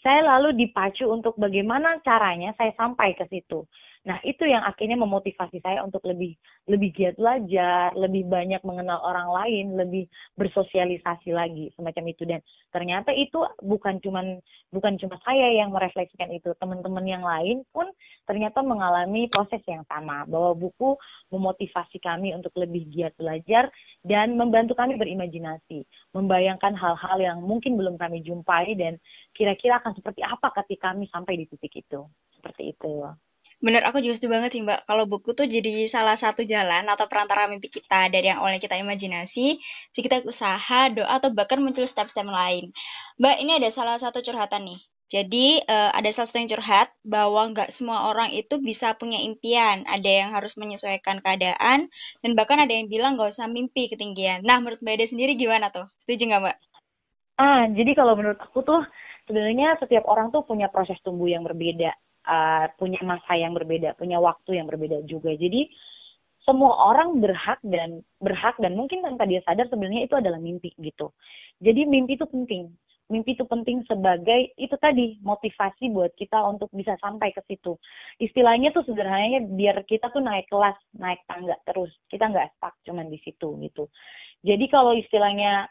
saya 0.00 0.20
lalu 0.24 0.56
dipacu 0.56 1.04
untuk 1.08 1.36
bagaimana 1.36 2.00
caranya 2.00 2.56
saya 2.56 2.72
sampai 2.74 3.12
ke 3.12 3.28
situ. 3.28 3.68
Nah, 4.06 4.22
itu 4.22 4.46
yang 4.46 4.62
akhirnya 4.62 4.94
memotivasi 4.94 5.58
saya 5.58 5.82
untuk 5.82 6.06
lebih 6.06 6.38
lebih 6.70 6.94
giat 6.94 7.14
belajar, 7.18 7.90
lebih 7.98 8.28
banyak 8.30 8.62
mengenal 8.62 9.02
orang 9.02 9.28
lain, 9.32 9.66
lebih 9.74 10.04
bersosialisasi 10.38 11.34
lagi 11.34 11.72
semacam 11.74 12.04
itu 12.12 12.22
dan 12.28 12.40
ternyata 12.70 13.10
itu 13.10 13.42
bukan 13.64 13.98
cuman 13.98 14.38
bukan 14.70 14.94
cuma 15.00 15.16
saya 15.26 15.50
yang 15.58 15.74
merefleksikan 15.74 16.30
itu, 16.30 16.54
teman-teman 16.62 17.04
yang 17.08 17.24
lain 17.24 17.66
pun 17.74 17.88
ternyata 18.28 18.62
mengalami 18.62 19.26
proses 19.32 19.60
yang 19.66 19.82
sama 19.90 20.28
bahwa 20.28 20.54
buku 20.54 20.94
memotivasi 21.34 21.98
kami 21.98 22.32
untuk 22.36 22.54
lebih 22.60 22.86
giat 22.92 23.16
belajar 23.18 23.72
dan 24.06 24.38
membantu 24.38 24.78
kami 24.78 24.94
berimajinasi, 24.94 25.82
membayangkan 26.14 26.76
hal-hal 26.76 27.18
yang 27.18 27.38
mungkin 27.42 27.74
belum 27.74 27.98
kami 27.98 28.22
jumpai 28.22 28.76
dan 28.78 28.96
kira-kira 29.34 29.82
akan 29.82 29.96
seperti 29.98 30.22
apa 30.22 30.54
ketika 30.62 30.94
kami 30.94 31.04
sampai 31.12 31.36
di 31.36 31.44
titik 31.50 31.84
itu. 31.84 32.08
Seperti 32.38 32.72
itu. 32.72 33.04
Bener, 33.58 33.82
aku 33.82 33.98
juga 33.98 34.14
setuju 34.14 34.38
banget 34.38 34.50
sih 34.54 34.62
Mbak. 34.62 34.86
Kalau 34.86 35.04
buku 35.10 35.34
tuh 35.34 35.50
jadi 35.50 35.90
salah 35.90 36.14
satu 36.14 36.46
jalan 36.46 36.86
atau 36.86 37.10
perantara 37.10 37.50
mimpi 37.50 37.66
kita 37.66 38.06
dari 38.06 38.30
yang 38.30 38.38
awalnya 38.38 38.62
kita 38.62 38.78
imajinasi, 38.78 39.58
jadi 39.90 40.02
kita 40.06 40.16
usaha, 40.30 40.80
doa, 40.94 41.10
atau 41.18 41.34
bahkan 41.34 41.58
muncul 41.58 41.82
step-step 41.82 42.22
lain. 42.22 42.70
Mbak, 43.18 43.36
ini 43.42 43.52
ada 43.58 43.68
salah 43.74 43.98
satu 43.98 44.22
curhatan 44.22 44.62
nih. 44.62 44.80
Jadi 45.08 45.58
uh, 45.66 45.90
ada 45.90 46.06
salah 46.14 46.28
satu 46.30 46.38
yang 46.38 46.50
curhat 46.54 46.88
bahwa 47.02 47.50
nggak 47.50 47.72
semua 47.74 48.12
orang 48.12 48.30
itu 48.30 48.62
bisa 48.62 48.94
punya 48.94 49.18
impian. 49.18 49.82
Ada 49.90 50.10
yang 50.22 50.30
harus 50.36 50.54
menyesuaikan 50.54 51.18
keadaan 51.18 51.90
dan 52.22 52.30
bahkan 52.38 52.62
ada 52.62 52.70
yang 52.70 52.86
bilang 52.86 53.18
nggak 53.18 53.34
usah 53.34 53.50
mimpi 53.50 53.90
ketinggian. 53.90 54.46
Nah, 54.46 54.62
menurut 54.62 54.78
Mbak 54.84 54.94
Ede 55.02 55.06
sendiri 55.10 55.34
gimana 55.34 55.74
tuh? 55.74 55.88
Setuju 55.98 56.30
nggak 56.30 56.42
Mbak? 56.46 56.56
Ah, 57.42 57.66
jadi 57.74 57.90
kalau 57.98 58.14
menurut 58.14 58.38
aku 58.38 58.62
tuh 58.62 58.86
sebenarnya 59.26 59.80
setiap 59.82 60.06
orang 60.06 60.30
tuh 60.30 60.46
punya 60.46 60.70
proses 60.70 61.00
tumbuh 61.02 61.26
yang 61.26 61.42
berbeda 61.42 61.90
uh, 62.26 62.66
punya 62.80 62.98
masa 63.06 63.36
yang 63.38 63.54
berbeda, 63.54 63.94
punya 63.94 64.18
waktu 64.18 64.58
yang 64.58 64.66
berbeda 64.66 65.04
juga. 65.06 65.34
Jadi 65.36 65.68
semua 66.48 66.72
orang 66.88 67.20
berhak 67.20 67.60
dan 67.60 68.00
berhak 68.24 68.56
dan 68.56 68.72
mungkin 68.72 69.04
tanpa 69.04 69.28
dia 69.28 69.44
sadar 69.44 69.68
sebenarnya 69.68 70.08
itu 70.08 70.16
adalah 70.16 70.40
mimpi 70.40 70.72
gitu. 70.80 71.12
Jadi 71.60 71.84
mimpi 71.84 72.16
itu 72.16 72.24
penting. 72.24 72.72
Mimpi 73.08 73.36
itu 73.36 73.44
penting 73.48 73.84
sebagai 73.88 74.52
itu 74.56 74.76
tadi 74.80 75.16
motivasi 75.24 75.92
buat 75.92 76.12
kita 76.16 76.40
untuk 76.44 76.68
bisa 76.72 76.96
sampai 77.00 77.32
ke 77.32 77.40
situ. 77.48 77.76
Istilahnya 78.20 78.72
tuh 78.72 78.84
sederhananya 78.84 79.44
biar 79.48 79.80
kita 79.84 80.12
tuh 80.12 80.20
naik 80.20 80.48
kelas, 80.48 80.76
naik 80.96 81.20
tangga 81.28 81.56
terus. 81.68 81.92
Kita 82.08 82.28
nggak 82.28 82.56
stuck 82.56 82.76
cuman 82.84 83.08
di 83.12 83.20
situ 83.24 83.56
gitu. 83.64 83.88
Jadi 84.44 84.64
kalau 84.72 84.96
istilahnya 84.96 85.68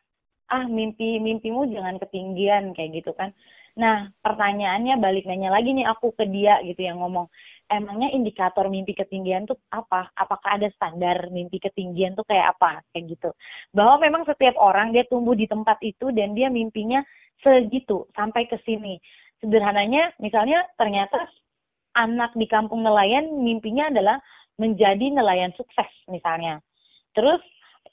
ah 0.48 0.66
mimpi 0.66 1.20
mimpimu 1.20 1.68
jangan 1.74 2.00
ketinggian 2.00 2.72
kayak 2.72 3.04
gitu 3.04 3.12
kan 3.18 3.36
Nah, 3.77 4.10
pertanyaannya 4.25 4.98
balik 4.98 5.29
nanya 5.29 5.53
lagi 5.53 5.69
nih 5.69 5.86
aku 5.86 6.10
ke 6.17 6.25
dia 6.25 6.57
gitu 6.65 6.81
yang 6.81 6.98
ngomong, 6.98 7.29
emangnya 7.69 8.10
indikator 8.10 8.65
mimpi 8.74 8.98
ketinggian 8.98 9.46
tuh 9.46 9.53
apa? 9.69 10.10
Apakah 10.17 10.57
ada 10.57 10.65
standar 10.74 11.29
mimpi 11.29 11.62
ketinggian 11.62 12.17
tuh 12.17 12.25
kayak 12.25 12.57
apa? 12.57 12.81
Kayak 12.89 13.13
gitu. 13.13 13.29
Bahwa 13.77 14.01
memang 14.01 14.25
setiap 14.25 14.57
orang 14.57 14.98
dia 14.98 15.05
tumbuh 15.05 15.38
di 15.38 15.46
tempat 15.46 15.77
itu 15.86 16.10
dan 16.10 16.34
dia 16.34 16.50
mimpinya 16.50 17.05
segitu 17.46 18.10
sampai 18.17 18.50
ke 18.50 18.57
sini. 18.65 18.98
Sederhananya 19.38 20.10
misalnya 20.17 20.65
ternyata 20.81 21.29
anak 21.93 22.34
di 22.34 22.50
kampung 22.50 22.81
nelayan 22.81 23.29
mimpinya 23.46 23.93
adalah 23.93 24.17
menjadi 24.57 25.13
nelayan 25.13 25.53
sukses 25.53 25.89
misalnya. 26.10 26.65
Terus 27.13 27.46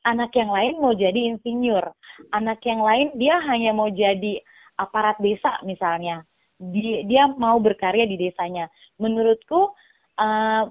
anak 0.08 0.32
yang 0.32 0.48
lain 0.48 0.80
mau 0.80 0.96
jadi 0.96 1.28
insinyur. 1.28 1.92
Anak 2.32 2.64
yang 2.64 2.80
lain 2.80 3.12
dia 3.20 3.36
hanya 3.52 3.76
mau 3.76 3.92
jadi 3.92 4.40
aparat 4.78 5.18
desa 5.22 5.60
misalnya 5.62 6.22
dia, 6.58 7.02
dia 7.04 7.24
mau 7.34 7.58
berkarya 7.58 8.06
di 8.06 8.16
desanya 8.18 8.70
menurutku 8.98 9.74
uh, 10.18 10.64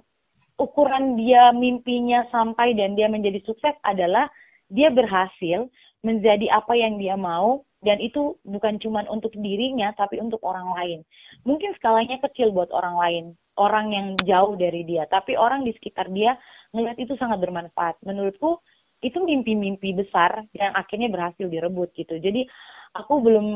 ukuran 0.58 1.18
dia 1.20 1.52
mimpinya 1.52 2.24
sampai 2.30 2.78
dan 2.78 2.96
dia 2.96 3.10
menjadi 3.10 3.42
sukses 3.44 3.76
adalah 3.84 4.30
dia 4.72 4.94
berhasil 4.94 5.68
menjadi 6.04 6.52
apa 6.52 6.74
yang 6.76 7.00
dia 7.00 7.16
mau 7.16 7.64
dan 7.84 8.00
itu 8.00 8.40
bukan 8.48 8.80
cuma 8.80 9.04
untuk 9.12 9.36
dirinya 9.36 9.92
tapi 9.96 10.20
untuk 10.20 10.40
orang 10.44 10.72
lain. 10.80 11.00
Mungkin 11.44 11.76
skalanya 11.76 12.20
kecil 12.24 12.56
buat 12.56 12.72
orang 12.72 12.96
lain, 12.96 13.26
orang 13.60 13.92
yang 13.92 14.08
jauh 14.24 14.56
dari 14.56 14.88
dia, 14.88 15.04
tapi 15.12 15.36
orang 15.36 15.68
di 15.68 15.76
sekitar 15.76 16.08
dia 16.16 16.40
melihat 16.72 16.96
itu 16.96 17.14
sangat 17.20 17.44
bermanfaat. 17.44 18.00
Menurutku 18.08 18.64
itu 19.04 19.20
mimpi-mimpi 19.20 19.92
besar 20.00 20.48
yang 20.56 20.72
akhirnya 20.80 21.12
berhasil 21.12 21.44
direbut 21.44 21.92
gitu. 21.92 22.16
Jadi 22.24 22.48
aku 22.94 23.14
belum 23.26 23.48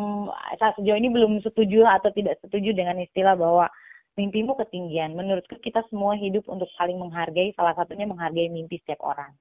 saat 0.57 0.75
sejauh 0.81 0.97
ini 0.97 1.13
belum 1.13 1.39
setuju 1.45 1.85
atau 1.85 2.09
tidak 2.09 2.41
setuju 2.41 2.73
dengan 2.73 2.97
istilah 2.97 3.37
bahwa 3.37 3.69
mimpimu 4.17 4.57
ketinggian. 4.57 5.13
Menurutku 5.13 5.61
kita 5.61 5.85
semua 5.87 6.17
hidup 6.17 6.49
untuk 6.49 6.67
saling 6.73 6.97
menghargai, 6.97 7.53
salah 7.53 7.77
satunya 7.77 8.09
menghargai 8.09 8.49
mimpi 8.49 8.81
setiap 8.81 9.05
orang. 9.05 9.31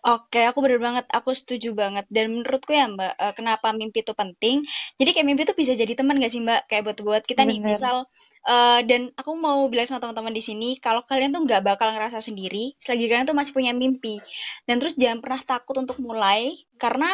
Oke, 0.00 0.40
aku 0.48 0.64
bener 0.64 0.80
banget, 0.80 1.04
aku 1.12 1.36
setuju 1.36 1.76
banget. 1.76 2.08
Dan 2.08 2.40
menurutku 2.40 2.72
ya 2.72 2.88
Mbak, 2.88 3.14
uh, 3.20 3.32
kenapa 3.36 3.68
mimpi 3.76 4.00
itu 4.00 4.16
penting? 4.16 4.64
Jadi 4.96 5.10
kayak 5.12 5.26
mimpi 5.28 5.44
itu 5.44 5.52
bisa 5.52 5.76
jadi 5.76 5.92
teman 5.92 6.16
gak 6.16 6.32
sih 6.32 6.40
Mbak? 6.40 6.72
Kayak 6.72 6.82
buat 6.88 6.98
buat 7.04 7.22
kita 7.28 7.44
nih, 7.44 7.60
misal 7.60 8.08
Uh, 8.40 8.80
dan 8.88 9.12
aku 9.20 9.36
mau 9.36 9.68
bilang 9.68 9.84
sama 9.84 10.00
teman-teman 10.00 10.32
di 10.32 10.40
sini, 10.40 10.80
kalau 10.80 11.04
kalian 11.04 11.28
tuh 11.28 11.44
nggak 11.44 11.60
bakal 11.60 11.92
ngerasa 11.92 12.24
sendiri, 12.24 12.72
selagi 12.80 13.04
kalian 13.04 13.28
tuh 13.28 13.36
masih 13.36 13.52
punya 13.52 13.76
mimpi. 13.76 14.16
Dan 14.64 14.80
terus 14.80 14.96
jangan 14.96 15.20
pernah 15.20 15.40
takut 15.44 15.76
untuk 15.76 16.00
mulai, 16.00 16.56
karena 16.80 17.10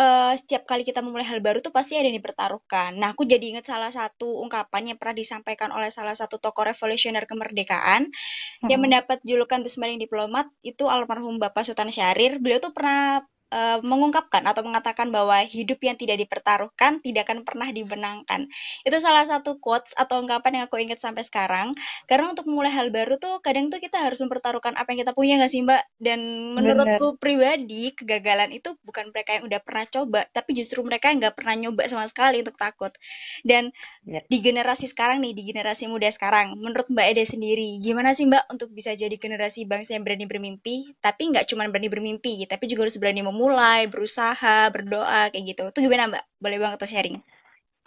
uh, 0.00 0.32
setiap 0.32 0.64
kali 0.64 0.88
kita 0.88 1.04
memulai 1.04 1.28
hal 1.28 1.44
baru 1.44 1.60
tuh 1.60 1.68
pasti 1.68 2.00
ada 2.00 2.08
yang 2.08 2.16
dipertaruhkan. 2.16 2.96
Nah, 2.96 3.12
aku 3.12 3.28
jadi 3.28 3.56
ingat 3.56 3.68
salah 3.68 3.92
satu 3.92 4.40
ungkapan 4.40 4.94
yang 4.94 4.96
pernah 4.96 5.20
disampaikan 5.20 5.68
oleh 5.68 5.92
salah 5.92 6.16
satu 6.16 6.40
tokoh 6.40 6.64
revolusioner 6.64 7.28
kemerdekaan 7.28 8.08
hmm. 8.08 8.68
yang 8.72 8.80
mendapat 8.80 9.20
julukan 9.20 9.60
The 9.60 9.68
Smiling 9.68 10.00
Diplomat 10.00 10.48
itu 10.64 10.88
almarhum 10.88 11.36
Bapak 11.36 11.68
Sultan 11.68 11.92
Syahrir. 11.92 12.40
Beliau 12.40 12.56
tuh 12.56 12.72
pernah 12.72 13.20
uh, 13.50 13.78
mengungkapkan 13.82 14.46
atau 14.46 14.62
mengatakan 14.64 15.10
bahwa 15.10 15.42
hidup 15.44 15.82
yang 15.82 15.98
tidak 15.98 16.22
dipertaruhkan 16.22 17.02
tidak 17.02 17.28
akan 17.28 17.42
pernah 17.42 17.68
dibenangkan. 17.70 18.46
Itu 18.86 18.96
salah 19.02 19.26
satu 19.26 19.58
quotes 19.58 19.92
atau 19.98 20.22
ungkapan 20.22 20.62
yang 20.62 20.64
aku 20.70 20.80
ingat 20.80 21.02
sampai 21.02 21.26
sekarang. 21.26 21.74
Karena 22.06 22.30
untuk 22.30 22.46
memulai 22.46 22.72
hal 22.72 22.88
baru 22.94 23.18
tuh 23.18 23.42
kadang 23.42 23.68
tuh 23.68 23.82
kita 23.82 24.00
harus 24.00 24.22
mempertaruhkan 24.22 24.78
apa 24.78 24.88
yang 24.94 25.04
kita 25.04 25.12
punya 25.12 25.36
nggak 25.42 25.52
sih 25.52 25.62
Mbak? 25.66 25.82
Dan 25.98 26.20
menurutku 26.56 27.18
Bener. 27.18 27.20
pribadi 27.20 27.82
kegagalan 27.92 28.54
itu 28.54 28.78
bukan 28.86 29.10
mereka 29.10 29.36
yang 29.36 29.44
udah 29.50 29.60
pernah 29.60 29.84
coba, 29.90 30.20
tapi 30.30 30.54
justru 30.54 30.80
mereka 30.86 31.10
yang 31.10 31.18
nggak 31.20 31.36
pernah 31.36 31.54
nyoba 31.58 31.82
sama 31.90 32.06
sekali 32.06 32.40
untuk 32.40 32.56
takut. 32.56 32.94
Dan 33.42 33.74
ya. 34.06 34.22
di 34.24 34.38
generasi 34.40 34.86
sekarang 34.86 35.20
nih, 35.20 35.34
di 35.34 35.42
generasi 35.50 35.90
muda 35.90 36.08
sekarang, 36.08 36.56
menurut 36.56 36.86
Mbak 36.88 37.06
Ede 37.12 37.24
sendiri, 37.26 37.82
gimana 37.82 38.14
sih 38.14 38.30
Mbak 38.30 38.52
untuk 38.54 38.70
bisa 38.70 38.94
jadi 38.94 39.12
generasi 39.18 39.66
bangsa 39.66 39.98
yang 39.98 40.06
berani 40.06 40.24
bermimpi, 40.30 40.94
tapi 41.02 41.28
nggak 41.34 41.50
cuma 41.50 41.66
berani 41.68 41.88
bermimpi, 41.90 42.46
tapi 42.46 42.70
juga 42.70 42.86
harus 42.86 42.96
berani 43.00 43.20
memulai 43.24 43.39
memulai, 43.40 43.88
berusaha, 43.88 44.68
berdoa 44.68 45.32
kayak 45.32 45.44
gitu. 45.56 45.64
Itu 45.72 45.80
gimana 45.80 46.12
Mbak? 46.12 46.24
Boleh 46.36 46.58
banget 46.60 46.78
tuh 46.84 46.92
sharing. 46.92 47.16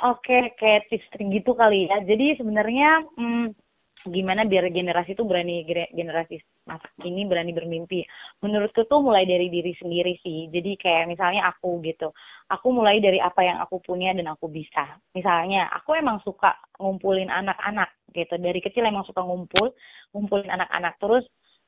Oke, 0.02 0.58
kayak 0.58 0.90
tips 0.90 1.06
gitu 1.22 1.54
kali 1.54 1.86
ya. 1.86 2.02
Jadi 2.02 2.42
sebenarnya 2.42 3.06
hmm, 3.14 3.54
gimana 4.10 4.44
biar 4.50 4.68
generasi 4.74 5.14
itu 5.14 5.24
berani 5.24 5.62
generasi 5.94 6.42
masa 6.66 6.90
kini 6.98 7.30
berani 7.30 7.54
bermimpi. 7.54 8.02
Menurutku 8.42 8.90
tuh 8.90 9.06
mulai 9.06 9.30
dari 9.30 9.54
diri 9.54 9.78
sendiri 9.78 10.18
sih. 10.26 10.50
Jadi 10.50 10.82
kayak 10.82 11.06
misalnya 11.06 11.46
aku 11.54 11.78
gitu. 11.86 12.10
Aku 12.50 12.74
mulai 12.74 12.98
dari 12.98 13.22
apa 13.22 13.46
yang 13.46 13.62
aku 13.62 13.80
punya 13.86 14.12
dan 14.18 14.34
aku 14.34 14.50
bisa. 14.50 14.98
Misalnya 15.14 15.70
aku 15.70 15.94
emang 15.94 16.18
suka 16.26 16.58
ngumpulin 16.82 17.30
anak-anak 17.30 17.94
gitu. 18.12 18.34
Dari 18.42 18.60
kecil 18.66 18.90
emang 18.90 19.06
suka 19.06 19.22
ngumpul, 19.22 19.78
ngumpulin 20.12 20.50
anak-anak. 20.50 20.98
Terus 20.98 21.24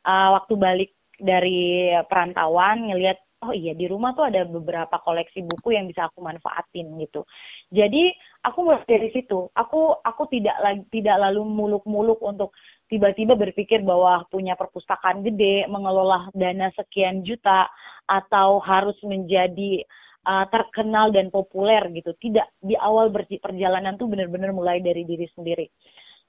uh, 0.09 0.33
waktu 0.41 0.53
balik 0.57 0.91
dari 1.15 1.93
perantauan 2.11 2.91
ngelihat 2.91 3.15
oh 3.45 3.53
iya 3.53 3.77
di 3.77 3.85
rumah 3.85 4.17
tuh 4.17 4.25
ada 4.27 4.43
beberapa 4.43 4.97
koleksi 5.05 5.45
buku 5.45 5.77
yang 5.77 5.85
bisa 5.85 6.09
aku 6.09 6.19
manfaatin 6.25 6.97
gitu. 6.97 7.21
Jadi 7.69 8.09
aku 8.41 8.59
mulai 8.65 8.81
dari 8.89 9.09
situ. 9.13 9.49
Aku 9.53 10.01
aku 10.01 10.25
tidak 10.33 10.57
lagi 10.61 10.83
tidak 10.89 11.21
lalu 11.21 11.45
muluk-muluk 11.45 12.19
untuk 12.25 12.57
tiba-tiba 12.89 13.37
berpikir 13.37 13.85
bahwa 13.85 14.25
punya 14.29 14.57
perpustakaan 14.57 15.21
gede, 15.25 15.69
mengelola 15.69 16.29
dana 16.33 16.69
sekian 16.73 17.21
juta 17.21 17.69
atau 18.09 18.61
harus 18.61 18.97
menjadi 19.01 19.81
uh, 20.25 20.45
terkenal 20.49 21.13
dan 21.13 21.29
populer 21.29 21.81
gitu. 21.93 22.13
Tidak 22.17 22.61
di 22.61 22.73
awal 22.77 23.13
perjalanan 23.13 23.97
tuh 23.97 24.09
benar-benar 24.09 24.53
mulai 24.53 24.81
dari 24.81 25.05
diri 25.05 25.29
sendiri. 25.33 25.65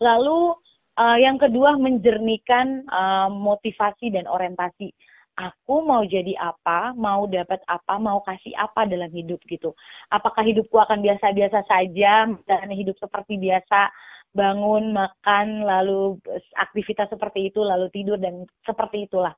Lalu 0.00 0.56
uh, 0.96 1.18
yang 1.20 1.36
kedua 1.36 1.76
menjernihkan 1.76 2.88
uh, 2.88 3.28
motivasi 3.32 4.12
dan 4.12 4.28
orientasi 4.28 4.92
aku 5.36 5.84
mau 5.84 6.00
jadi 6.02 6.32
apa, 6.40 6.96
mau 6.96 7.28
dapat 7.28 7.60
apa, 7.68 8.00
mau 8.00 8.24
kasih 8.24 8.56
apa 8.56 8.88
dalam 8.88 9.12
hidup 9.12 9.38
gitu. 9.46 9.76
Apakah 10.08 10.42
hidupku 10.42 10.80
akan 10.80 11.04
biasa-biasa 11.04 11.60
saja, 11.68 12.24
misalnya 12.24 12.76
hidup 12.76 12.96
seperti 12.96 13.36
biasa, 13.36 13.92
bangun, 14.32 14.96
makan, 14.96 15.64
lalu 15.64 16.16
aktivitas 16.56 17.12
seperti 17.12 17.52
itu, 17.52 17.60
lalu 17.60 17.92
tidur 17.92 18.16
dan 18.16 18.48
seperti 18.64 19.08
itulah. 19.08 19.36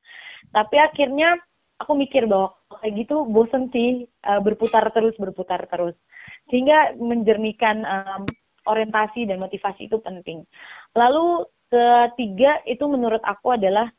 Tapi 0.55 0.79
akhirnya 0.79 1.35
aku 1.83 1.99
mikir 1.99 2.27
bahwa 2.31 2.55
kayak 2.83 3.07
gitu 3.07 3.27
bosen 3.27 3.71
sih 3.75 4.07
uh, 4.27 4.39
berputar 4.43 4.87
terus, 4.95 5.19
berputar 5.19 5.67
terus. 5.67 5.99
Sehingga 6.51 6.95
menjernihkan 6.99 7.83
um, 7.83 8.23
orientasi 8.67 9.27
dan 9.27 9.43
motivasi 9.43 9.91
itu 9.91 9.99
penting. 10.03 10.47
Lalu 10.95 11.47
ketiga 11.69 12.65
itu 12.65 12.85
menurut 12.89 13.21
aku 13.25 13.57
adalah 13.57 13.93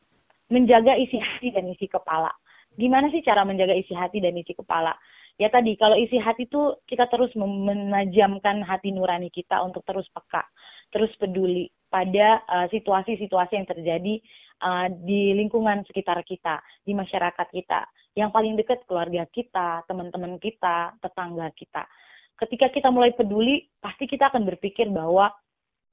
menjaga 0.50 0.98
isi 0.98 1.16
hati 1.16 1.54
dan 1.54 1.70
isi 1.70 1.86
kepala. 1.86 2.28
Gimana 2.74 3.10
sih 3.10 3.22
cara 3.22 3.46
menjaga 3.46 3.74
isi 3.74 3.94
hati 3.94 4.22
dan 4.22 4.36
isi 4.36 4.52
kepala? 4.54 4.94
Ya 5.40 5.48
tadi, 5.48 5.72
kalau 5.80 5.96
isi 5.96 6.20
hati 6.20 6.44
itu 6.44 6.76
kita 6.84 7.08
terus 7.08 7.32
menajamkan 7.32 8.60
hati 8.60 8.92
nurani 8.92 9.32
kita 9.32 9.56
untuk 9.64 9.80
terus 9.88 10.04
peka, 10.12 10.44
terus 10.92 11.08
peduli 11.16 11.72
pada 11.88 12.44
uh, 12.44 12.66
situasi-situasi 12.68 13.52
uh, 13.54 13.56
yang 13.56 13.66
terjadi 13.66 14.14
uh, 14.60 14.86
di 15.00 15.32
lingkungan 15.32 15.80
sekitar 15.88 16.20
kita, 16.28 16.60
di 16.84 16.92
masyarakat 16.92 17.48
kita. 17.56 17.88
Yang 18.12 18.30
paling 18.36 18.54
dekat 18.60 18.84
keluarga 18.84 19.24
kita, 19.32 19.80
teman-teman 19.88 20.36
kita, 20.36 20.92
tetangga 21.00 21.48
kita. 21.56 21.88
Ketika 22.36 22.68
kita 22.68 22.88
mulai 22.92 23.16
peduli, 23.16 23.64
pasti 23.80 24.04
kita 24.04 24.28
akan 24.28 24.44
berpikir 24.44 24.92
bahwa, 24.92 25.32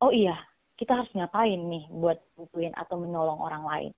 oh 0.03 0.11
iya, 0.11 0.35
kita 0.75 0.91
harus 0.91 1.09
ngapain 1.15 1.57
nih 1.57 1.87
buat 1.89 2.19
bukuin 2.35 2.75
atau 2.75 2.99
menolong 2.99 3.39
orang 3.41 3.63
lain. 3.63 3.91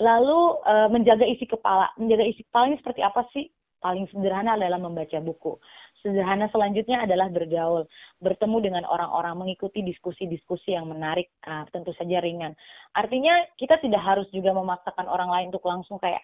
Lalu 0.00 0.40
uh, 0.64 0.88
menjaga 0.88 1.26
isi 1.26 1.44
kepala. 1.44 1.92
Menjaga 1.98 2.24
isi 2.24 2.46
kepala 2.46 2.72
ini 2.72 2.78
seperti 2.80 3.00
apa 3.04 3.26
sih? 3.34 3.50
Paling 3.82 4.06
sederhana 4.14 4.54
adalah 4.54 4.78
membaca 4.78 5.18
buku. 5.18 5.58
Sederhana 6.02 6.46
selanjutnya 6.50 7.02
adalah 7.02 7.30
bergaul, 7.30 7.86
bertemu 8.22 8.56
dengan 8.62 8.84
orang-orang, 8.86 9.38
mengikuti 9.38 9.82
diskusi-diskusi 9.82 10.74
yang 10.74 10.90
menarik, 10.90 11.30
uh, 11.46 11.66
tentu 11.74 11.90
saja 11.98 12.22
ringan. 12.22 12.54
Artinya 12.94 13.42
kita 13.58 13.78
tidak 13.82 14.02
harus 14.02 14.26
juga 14.30 14.54
memaksakan 14.54 15.06
orang 15.10 15.30
lain 15.30 15.46
untuk 15.54 15.66
langsung 15.66 15.98
kayak 15.98 16.22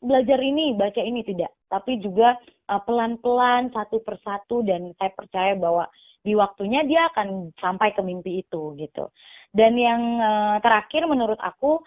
belajar 0.00 0.40
ini, 0.40 0.72
baca 0.74 0.98
ini 0.98 1.20
tidak, 1.22 1.52
tapi 1.68 2.00
juga 2.00 2.34
uh, 2.72 2.80
pelan-pelan 2.82 3.68
satu 3.70 4.00
persatu 4.00 4.64
dan 4.64 4.96
saya 4.96 5.12
percaya 5.12 5.52
bahwa 5.54 5.86
di 6.24 6.32
waktunya 6.36 6.84
dia 6.84 7.08
akan 7.12 7.52
sampai 7.60 7.92
ke 7.92 8.02
mimpi 8.04 8.44
itu 8.44 8.76
gitu. 8.80 9.12
Dan 9.52 9.76
yang 9.76 10.02
uh, 10.20 10.56
terakhir 10.64 11.04
menurut 11.04 11.38
aku 11.40 11.80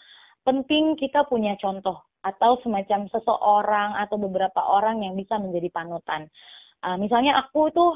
penting 0.44 1.00
kita 1.00 1.26
punya 1.28 1.56
contoh 1.60 2.04
atau 2.24 2.56
semacam 2.64 3.12
seseorang 3.12 4.00
atau 4.00 4.16
beberapa 4.16 4.64
orang 4.64 5.04
yang 5.04 5.16
bisa 5.20 5.36
menjadi 5.36 5.68
panutan. 5.72 6.32
Uh, 6.84 6.96
misalnya 6.96 7.40
aku 7.40 7.72
tuh 7.72 7.96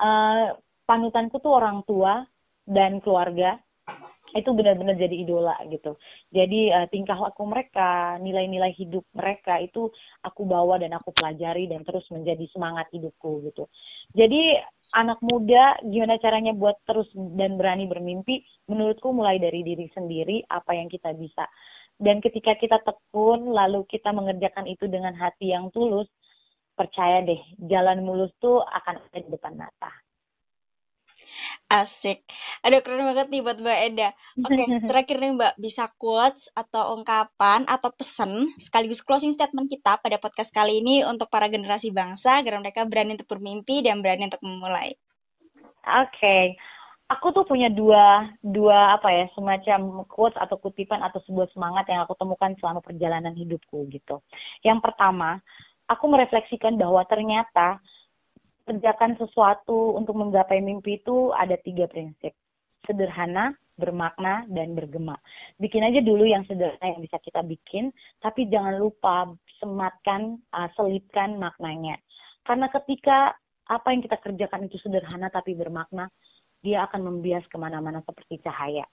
uh, 0.00 0.52
panutanku 0.84 1.40
tuh 1.40 1.52
orang 1.56 1.80
tua 1.88 2.24
dan 2.68 3.00
keluarga 3.00 3.56
itu 4.32 4.48
benar-benar 4.56 4.96
jadi 4.96 5.12
idola 5.12 5.56
gitu. 5.68 6.00
Jadi 6.32 6.72
uh, 6.72 6.88
tingkah 6.88 7.16
laku 7.20 7.44
mereka, 7.44 8.16
nilai-nilai 8.16 8.72
hidup 8.72 9.04
mereka 9.12 9.60
itu 9.60 9.92
aku 10.24 10.48
bawa 10.48 10.80
dan 10.80 10.96
aku 10.96 11.12
pelajari 11.12 11.68
dan 11.68 11.84
terus 11.84 12.04
menjadi 12.08 12.48
semangat 12.52 12.88
hidupku 12.92 13.44
gitu. 13.52 13.68
Jadi 14.16 14.56
anak 14.96 15.20
muda 15.20 15.76
gimana 15.84 16.16
caranya 16.16 16.56
buat 16.56 16.80
terus 16.88 17.08
dan 17.36 17.60
berani 17.60 17.84
bermimpi? 17.84 18.44
Menurutku 18.68 19.12
mulai 19.12 19.36
dari 19.36 19.60
diri 19.60 19.88
sendiri 19.92 20.44
apa 20.48 20.72
yang 20.76 20.88
kita 20.88 21.12
bisa 21.12 21.44
dan 22.02 22.18
ketika 22.18 22.58
kita 22.58 22.82
tekun, 22.82 23.54
lalu 23.54 23.86
kita 23.86 24.10
mengerjakan 24.10 24.66
itu 24.66 24.90
dengan 24.90 25.14
hati 25.14 25.54
yang 25.54 25.70
tulus, 25.70 26.10
percaya 26.74 27.22
deh, 27.22 27.38
jalan 27.62 28.02
mulus 28.02 28.34
tuh 28.42 28.58
akan 28.58 28.98
ada 28.98 29.18
di 29.22 29.30
depan 29.30 29.54
mata. 29.54 29.94
Asik. 31.70 32.26
Aduh 32.66 32.82
keren 32.82 33.06
banget 33.06 33.30
nih 33.30 33.40
buat 33.46 33.62
Mbak 33.62 33.78
Eda. 33.86 34.10
Oke, 34.42 34.50
okay, 34.50 34.66
terakhir 34.90 35.16
nih 35.22 35.30
Mbak, 35.38 35.54
bisa 35.62 35.94
quotes 35.94 36.50
atau 36.58 36.98
ungkapan 36.98 37.70
atau 37.70 37.94
pesan 37.94 38.50
sekaligus 38.58 39.06
closing 39.06 39.30
statement 39.30 39.70
kita 39.70 40.02
pada 40.02 40.18
podcast 40.18 40.50
kali 40.50 40.82
ini 40.82 41.06
untuk 41.06 41.30
para 41.30 41.46
generasi 41.46 41.94
bangsa 41.94 42.42
agar 42.42 42.58
mereka 42.58 42.82
berani 42.82 43.14
untuk 43.14 43.30
bermimpi 43.30 43.86
dan 43.86 44.02
berani 44.02 44.26
untuk 44.26 44.42
memulai. 44.42 44.98
Oke. 45.86 46.18
Okay 46.18 46.58
aku 47.12 47.36
tuh 47.36 47.44
punya 47.44 47.68
dua 47.68 48.32
dua 48.40 48.96
apa 48.96 49.12
ya 49.12 49.24
semacam 49.36 50.08
quotes 50.08 50.38
atau 50.40 50.56
kutipan 50.56 51.04
atau 51.04 51.20
sebuah 51.28 51.52
semangat 51.52 51.84
yang 51.92 52.00
aku 52.04 52.16
temukan 52.16 52.56
selama 52.56 52.80
perjalanan 52.80 53.36
hidupku 53.36 53.84
gitu. 53.92 54.24
Yang 54.64 54.80
pertama, 54.80 55.38
aku 55.88 56.04
merefleksikan 56.08 56.80
bahwa 56.80 57.04
ternyata 57.04 57.76
kerjakan 58.64 59.18
sesuatu 59.18 59.98
untuk 59.98 60.16
menggapai 60.16 60.62
mimpi 60.62 61.02
itu 61.02 61.34
ada 61.34 61.58
tiga 61.60 61.90
prinsip. 61.90 62.32
Sederhana, 62.82 63.54
bermakna, 63.78 64.46
dan 64.50 64.74
bergema. 64.74 65.18
Bikin 65.58 65.82
aja 65.86 66.02
dulu 66.02 66.26
yang 66.26 66.42
sederhana 66.46 66.96
yang 66.96 67.02
bisa 67.02 67.18
kita 67.22 67.42
bikin, 67.46 67.94
tapi 68.18 68.50
jangan 68.50 68.78
lupa 68.78 69.30
sematkan, 69.62 70.38
uh, 70.50 70.70
selipkan 70.74 71.38
maknanya. 71.38 71.98
Karena 72.42 72.66
ketika 72.70 73.34
apa 73.70 73.94
yang 73.94 74.02
kita 74.02 74.18
kerjakan 74.18 74.66
itu 74.66 74.78
sederhana 74.82 75.30
tapi 75.30 75.54
bermakna, 75.54 76.10
dia 76.62 76.86
akan 76.86 77.10
membias 77.10 77.42
ke 77.50 77.58
mana-mana 77.58 78.00
seperti 78.06 78.38
cahaya. 78.40 78.86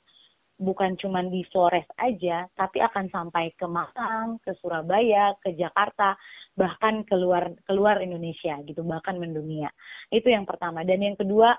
Bukan 0.60 1.00
cuma 1.00 1.24
di 1.24 1.48
Flores 1.48 1.88
aja, 1.96 2.44
tapi 2.60 2.84
akan 2.84 3.08
sampai 3.08 3.56
ke 3.56 3.64
Malang, 3.64 4.44
ke 4.44 4.52
Surabaya, 4.60 5.32
ke 5.40 5.56
Jakarta, 5.56 6.20
bahkan 6.60 7.08
keluar 7.08 7.48
keluar 7.64 8.04
Indonesia 8.04 8.60
gitu, 8.68 8.84
bahkan 8.84 9.16
mendunia. 9.16 9.72
Itu 10.12 10.28
yang 10.28 10.44
pertama. 10.44 10.84
Dan 10.84 11.00
yang 11.00 11.16
kedua, 11.16 11.56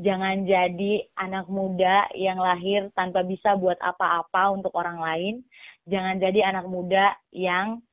jangan 0.00 0.48
jadi 0.48 1.04
anak 1.20 1.52
muda 1.52 2.08
yang 2.16 2.40
lahir 2.40 2.88
tanpa 2.96 3.20
bisa 3.28 3.60
buat 3.60 3.76
apa-apa 3.76 4.56
untuk 4.56 4.72
orang 4.72 4.98
lain. 5.04 5.34
Jangan 5.84 6.16
jadi 6.16 6.48
anak 6.48 6.64
muda 6.64 7.12
yang 7.28 7.84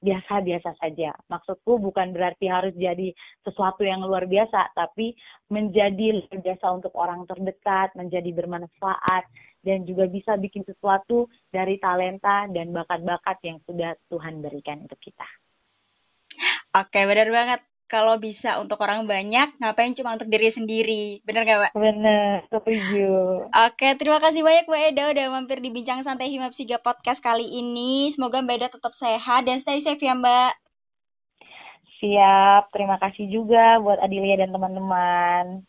biasa-biasa 0.00 0.76
saja. 0.80 1.12
Maksudku 1.28 1.76
bukan 1.78 2.16
berarti 2.16 2.48
harus 2.48 2.72
jadi 2.74 3.12
sesuatu 3.44 3.84
yang 3.84 4.00
luar 4.02 4.24
biasa, 4.24 4.72
tapi 4.72 5.12
menjadi 5.52 6.20
luar 6.20 6.36
biasa 6.40 6.66
untuk 6.72 6.92
orang 6.96 7.28
terdekat, 7.28 7.92
menjadi 7.94 8.32
bermanfaat, 8.32 9.24
dan 9.60 9.84
juga 9.84 10.08
bisa 10.08 10.40
bikin 10.40 10.64
sesuatu 10.64 11.28
dari 11.52 11.76
talenta 11.76 12.48
dan 12.48 12.72
bakat-bakat 12.72 13.36
yang 13.44 13.60
sudah 13.68 13.92
Tuhan 14.08 14.40
berikan 14.40 14.88
untuk 14.88 14.96
kita. 14.98 15.28
Oke, 16.70 17.04
benar 17.04 17.28
banget 17.28 17.60
kalau 17.90 18.14
bisa 18.22 18.62
untuk 18.62 18.78
orang 18.86 19.10
banyak, 19.10 19.50
ngapain 19.58 19.90
cuma 19.98 20.14
untuk 20.14 20.30
diri 20.30 20.46
sendiri? 20.46 21.04
Bener 21.26 21.42
gak, 21.42 21.58
Mbak? 21.58 21.72
Bener, 21.74 22.46
setuju. 22.46 23.10
Oke, 23.50 23.88
terima 23.98 24.22
kasih 24.22 24.46
banyak 24.46 24.70
Mbak 24.70 24.82
Eda 24.94 25.04
udah 25.10 25.26
mampir 25.34 25.58
di 25.58 25.74
Bincang 25.74 26.06
Santai 26.06 26.30
Himap 26.30 26.54
Siga 26.54 26.78
Podcast 26.78 27.18
kali 27.18 27.50
ini. 27.50 28.06
Semoga 28.14 28.38
Mbak 28.46 28.56
Eda 28.62 28.68
tetap 28.70 28.94
sehat 28.94 29.50
dan 29.50 29.58
stay 29.58 29.82
safe 29.82 29.98
ya, 29.98 30.14
Mbak. 30.14 30.54
Siap, 31.98 32.70
terima 32.72 32.96
kasih 33.02 33.26
juga 33.26 33.82
buat 33.82 33.98
Adilia 33.98 34.38
dan 34.38 34.54
teman-teman. 34.54 35.66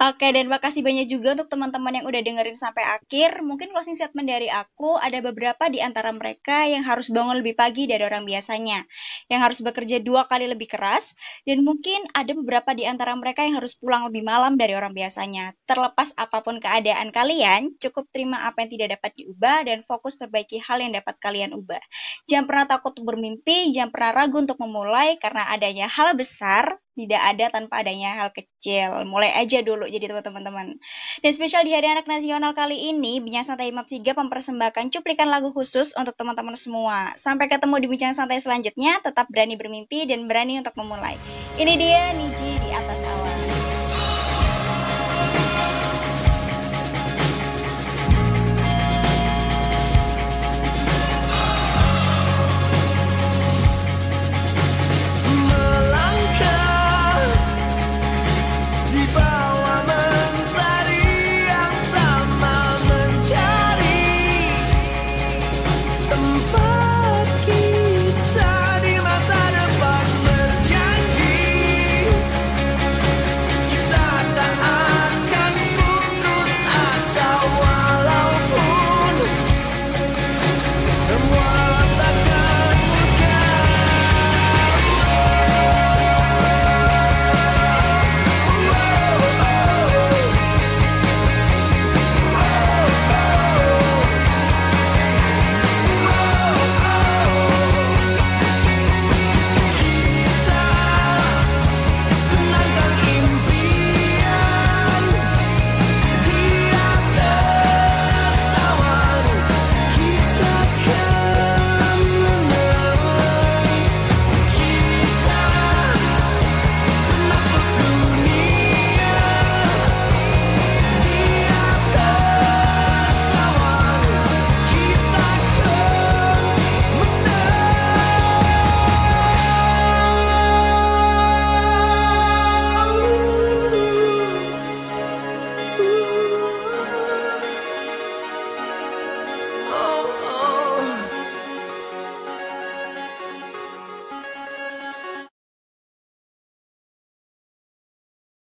Oke, 0.00 0.32
dan 0.32 0.48
makasih 0.48 0.80
banyak 0.80 1.06
juga 1.12 1.36
untuk 1.38 1.48
teman-teman 1.52 2.00
yang 2.00 2.06
udah 2.08 2.20
dengerin 2.24 2.56
sampai 2.58 2.84
akhir. 2.84 3.44
Mungkin 3.44 3.70
closing 3.72 3.94
statement 3.96 4.26
dari 4.28 4.48
aku, 4.48 4.96
ada 4.96 5.20
beberapa 5.20 5.68
di 5.68 5.78
antara 5.84 6.10
mereka 6.10 6.64
yang 6.66 6.82
harus 6.82 7.12
bangun 7.12 7.38
lebih 7.44 7.54
pagi 7.54 7.84
dari 7.84 8.02
orang 8.02 8.24
biasanya, 8.24 8.82
yang 9.28 9.40
harus 9.44 9.60
bekerja 9.60 10.00
dua 10.02 10.24
kali 10.26 10.48
lebih 10.50 10.68
keras, 10.72 11.12
dan 11.44 11.62
mungkin 11.62 12.08
ada 12.16 12.32
beberapa 12.32 12.72
di 12.72 12.88
antara 12.88 13.12
mereka 13.14 13.44
yang 13.44 13.60
harus 13.60 13.76
pulang 13.76 14.08
lebih 14.08 14.24
malam 14.24 14.56
dari 14.56 14.72
orang 14.72 14.96
biasanya. 14.96 15.52
Terlepas 15.68 16.16
apa 16.16 16.40
pun 16.40 16.58
keadaan 16.58 17.12
kalian, 17.12 17.76
cukup 17.78 18.08
terima 18.10 18.48
apa 18.48 18.64
yang 18.66 18.70
tidak 18.72 18.88
dapat 19.00 19.12
diubah 19.20 19.58
dan 19.68 19.78
fokus 19.84 20.16
perbaiki 20.16 20.58
hal 20.64 20.80
yang 20.80 20.96
dapat 20.96 21.14
kalian 21.20 21.52
ubah. 21.54 21.82
Jangan 22.28 22.44
pernah 22.48 22.66
takut 22.68 22.94
bermimpi, 23.00 23.70
jangan 23.74 23.90
pernah 23.92 24.10
ragu 24.24 24.40
untuk 24.40 24.58
memulai, 24.60 25.16
karena 25.20 25.46
adanya 25.52 25.86
hal 25.90 26.16
besar 26.16 26.80
tidak 26.98 27.22
ada 27.22 27.46
tanpa 27.52 27.80
adanya 27.80 28.16
hal 28.18 28.30
kecil. 28.34 29.06
Mulai 29.06 29.34
aja 29.38 29.62
dulu 29.62 29.86
jadi 29.86 30.10
teman-teman. 30.10 30.78
Dan 31.22 31.30
spesial 31.32 31.64
di 31.64 31.72
Hari 31.74 31.88
Anak 31.90 32.06
Nasional 32.10 32.52
kali 32.52 32.90
ini, 32.90 33.18
Bincang 33.22 33.46
Santai 33.46 33.70
Imam 33.70 33.86
Sigap 33.86 34.18
mempersembahkan 34.18 34.90
cuplikan 34.94 35.30
lagu 35.30 35.50
khusus 35.50 35.94
untuk 35.96 36.14
teman-teman 36.14 36.54
semua. 36.54 37.14
Sampai 37.16 37.50
ketemu 37.50 37.76
di 37.82 37.86
Bincang 37.90 38.14
Santai 38.14 38.42
selanjutnya, 38.42 39.00
tetap 39.00 39.26
berani 39.30 39.54
bermimpi 39.58 40.06
dan 40.06 40.26
berani 40.30 40.60
untuk 40.60 40.74
memulai. 40.78 41.16
Ini 41.58 41.72
dia 41.74 42.14
Niji 42.14 42.50
di 42.58 42.70
atas. 42.74 43.09